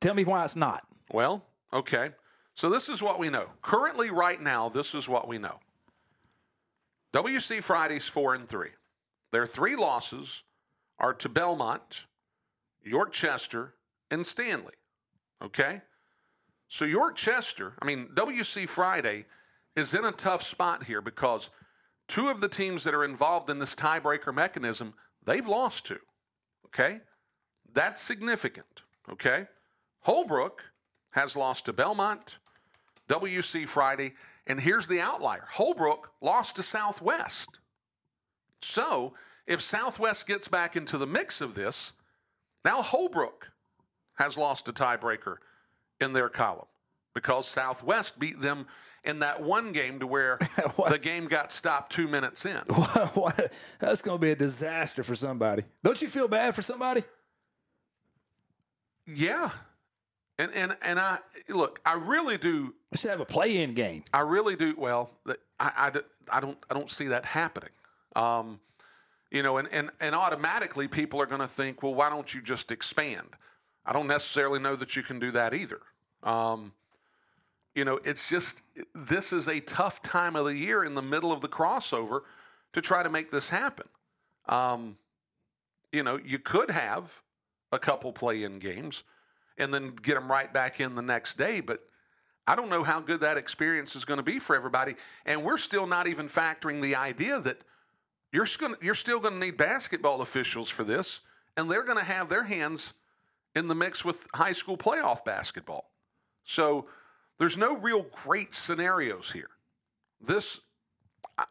[0.00, 0.84] tell me why it's not.
[1.12, 2.10] Well, okay.
[2.54, 3.46] So this is what we know.
[3.62, 5.60] Currently, right now, this is what we know.
[7.12, 8.70] WC Fridays four and three.
[9.32, 10.44] Their three losses
[10.98, 12.06] are to Belmont,
[12.82, 13.74] York Chester,
[14.10, 14.74] and Stanley.
[15.42, 15.80] Okay?
[16.68, 19.24] So York Chester, I mean, WC Friday
[19.74, 21.50] is in a tough spot here because
[22.06, 24.94] two of the teams that are involved in this tiebreaker mechanism,
[25.24, 25.98] they've lost to.
[26.66, 27.00] Okay?
[27.72, 28.82] That's significant.
[29.10, 29.46] Okay?
[30.00, 30.64] Holbrook
[31.12, 32.38] has lost to Belmont,
[33.08, 34.14] WC Friday,
[34.46, 37.58] and here's the outlier Holbrook lost to Southwest.
[38.62, 39.14] So
[39.46, 41.92] if Southwest gets back into the mix of this,
[42.64, 43.50] now Holbrook
[44.14, 45.36] has lost a tiebreaker
[46.00, 46.66] in their column
[47.14, 48.66] because Southwest beat them
[49.04, 50.38] in that one game to where
[50.90, 52.56] the game got stopped two minutes in.
[53.14, 53.52] what?
[53.78, 55.64] That's going to be a disaster for somebody.
[55.82, 57.02] Don't you feel bad for somebody?
[59.06, 59.50] Yeah.
[60.40, 61.18] And and and I
[61.48, 64.04] look, I really do We should have a play-in game.
[64.14, 64.74] I really do.
[64.78, 65.92] Well, I, I,
[66.32, 67.70] I don't I don't see that happening.
[68.16, 68.60] Um,
[69.30, 72.42] you know, and, and, and automatically people are going to think, well, why don't you
[72.42, 73.28] just expand?
[73.86, 75.80] I don't necessarily know that you can do that either.
[76.24, 76.72] Um,
[77.74, 78.62] you know, it's just
[78.94, 82.22] this is a tough time of the year in the middle of the crossover
[82.72, 83.86] to try to make this happen.
[84.48, 84.96] Um,
[85.92, 87.22] you know, you could have
[87.72, 89.04] a couple play-in games
[89.60, 91.80] and then get them right back in the next day, but
[92.46, 94.96] I don't know how good that experience is going to be for everybody.
[95.26, 97.58] And we're still not even factoring the idea that
[98.32, 98.46] you're,
[98.80, 101.20] you're still going to need basketball officials for this,
[101.56, 102.94] and they're going to have their hands
[103.54, 105.90] in the mix with high school playoff basketball.
[106.44, 106.86] So
[107.38, 109.50] there's no real great scenarios here.
[110.20, 110.60] This,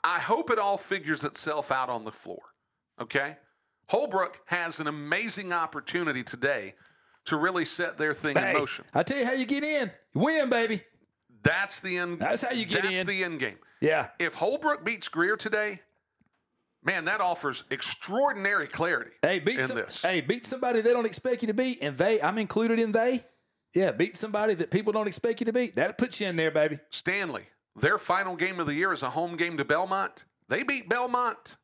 [0.03, 2.41] I hope it all figures itself out on the floor.
[2.99, 3.37] Okay?
[3.87, 6.75] Holbrook has an amazing opportunity today
[7.25, 8.85] to really set their thing Hey, in motion.
[8.93, 9.91] I tell you how you get in.
[10.13, 10.81] You win, baby.
[11.43, 12.19] That's the end.
[12.19, 13.07] That's how you get that's in.
[13.07, 13.57] the end game.
[13.81, 14.07] Yeah.
[14.19, 15.79] If Holbrook beats Grier today,
[16.83, 20.01] man, that offers extraordinary clarity Hey, beat in some, this.
[20.01, 22.21] Hey, beat somebody they don't expect you to beat, and they.
[22.21, 23.23] I'm included in they.
[23.75, 25.75] Yeah, beat somebody that people don't expect you to beat.
[25.75, 26.79] That puts you in there, baby.
[26.89, 27.43] Stanley,
[27.75, 30.25] their final game of the year is a home game to Belmont.
[30.47, 31.57] They beat Belmont.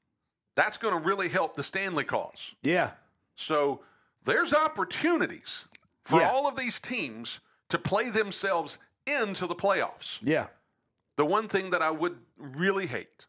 [0.55, 2.55] That's going to really help the Stanley cause.
[2.61, 2.91] Yeah.
[3.35, 3.81] So
[4.25, 5.67] there's opportunities
[6.03, 6.29] for Yeah.
[6.29, 10.19] all of these teams to play themselves into the playoffs.
[10.21, 10.47] Yeah.
[11.15, 13.27] The one thing that I would really hate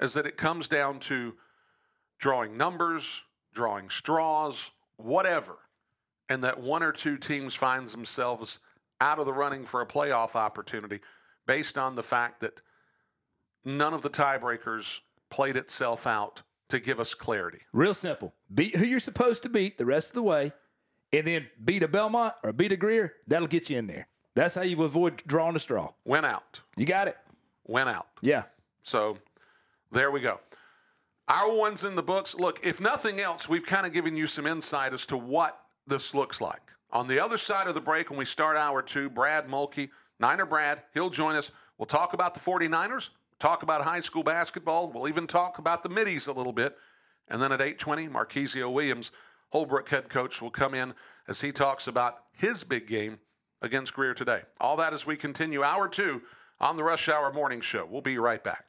[0.00, 1.36] is that it comes down to
[2.18, 3.22] drawing numbers,
[3.52, 5.58] drawing straws, whatever,
[6.28, 8.60] and that one or two teams finds themselves
[9.00, 11.00] out of the running for a playoff opportunity
[11.46, 12.60] based on the fact that
[13.64, 17.60] none of the tiebreakers played itself out to give us clarity.
[17.72, 18.34] Real simple.
[18.52, 20.52] Beat who you're supposed to beat the rest of the way,
[21.12, 23.14] and then beat a Belmont or beat a Grier.
[23.26, 24.08] That'll get you in there.
[24.34, 25.90] That's how you avoid drawing a straw.
[26.04, 27.16] Went out, You got it.
[27.64, 28.06] went out.
[28.22, 28.44] Yeah.
[28.82, 29.18] So
[29.90, 30.40] there we go.
[31.26, 32.34] Our ones in the books.
[32.34, 36.14] Look, if nothing else, we've kind of given you some insight as to what this
[36.14, 36.62] looks like.
[36.90, 39.90] On the other side of the break, when we start hour two, Brad Mulkey,
[40.20, 41.50] Niner Brad, he'll join us.
[41.76, 44.90] We'll talk about the 49ers, talk about high school basketball.
[44.90, 46.76] We'll even talk about the middies a little bit.
[47.28, 49.12] And then at 820, Marquisio Williams,
[49.50, 50.94] Holbrook head coach, will come in
[51.26, 53.18] as he talks about his big game
[53.60, 54.42] against Grier today.
[54.60, 56.22] All that as we continue hour two
[56.60, 57.86] on the Rush Hour Morning Show.
[57.88, 58.64] We'll be right back.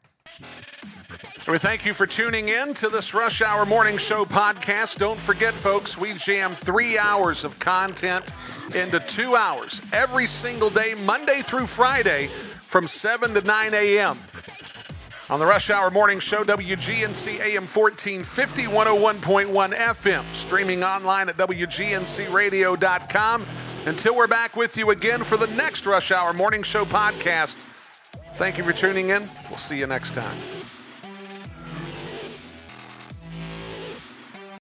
[1.48, 5.00] We thank you for tuning in to this Rush Hour Morning Show podcast.
[5.00, 8.34] Don't forget, folks, we jam three hours of content
[8.76, 14.16] into two hours every single day, Monday through Friday, from 7 to 9 a.m.
[15.30, 23.46] On the Rush Hour Morning Show, WGNC AM 1450, 101.1 FM, streaming online at WGNCradio.com.
[23.86, 27.58] Until we're back with you again for the next Rush Hour Morning Show podcast.
[28.34, 29.30] Thank you for tuning in.
[29.50, 30.36] We'll see you next time.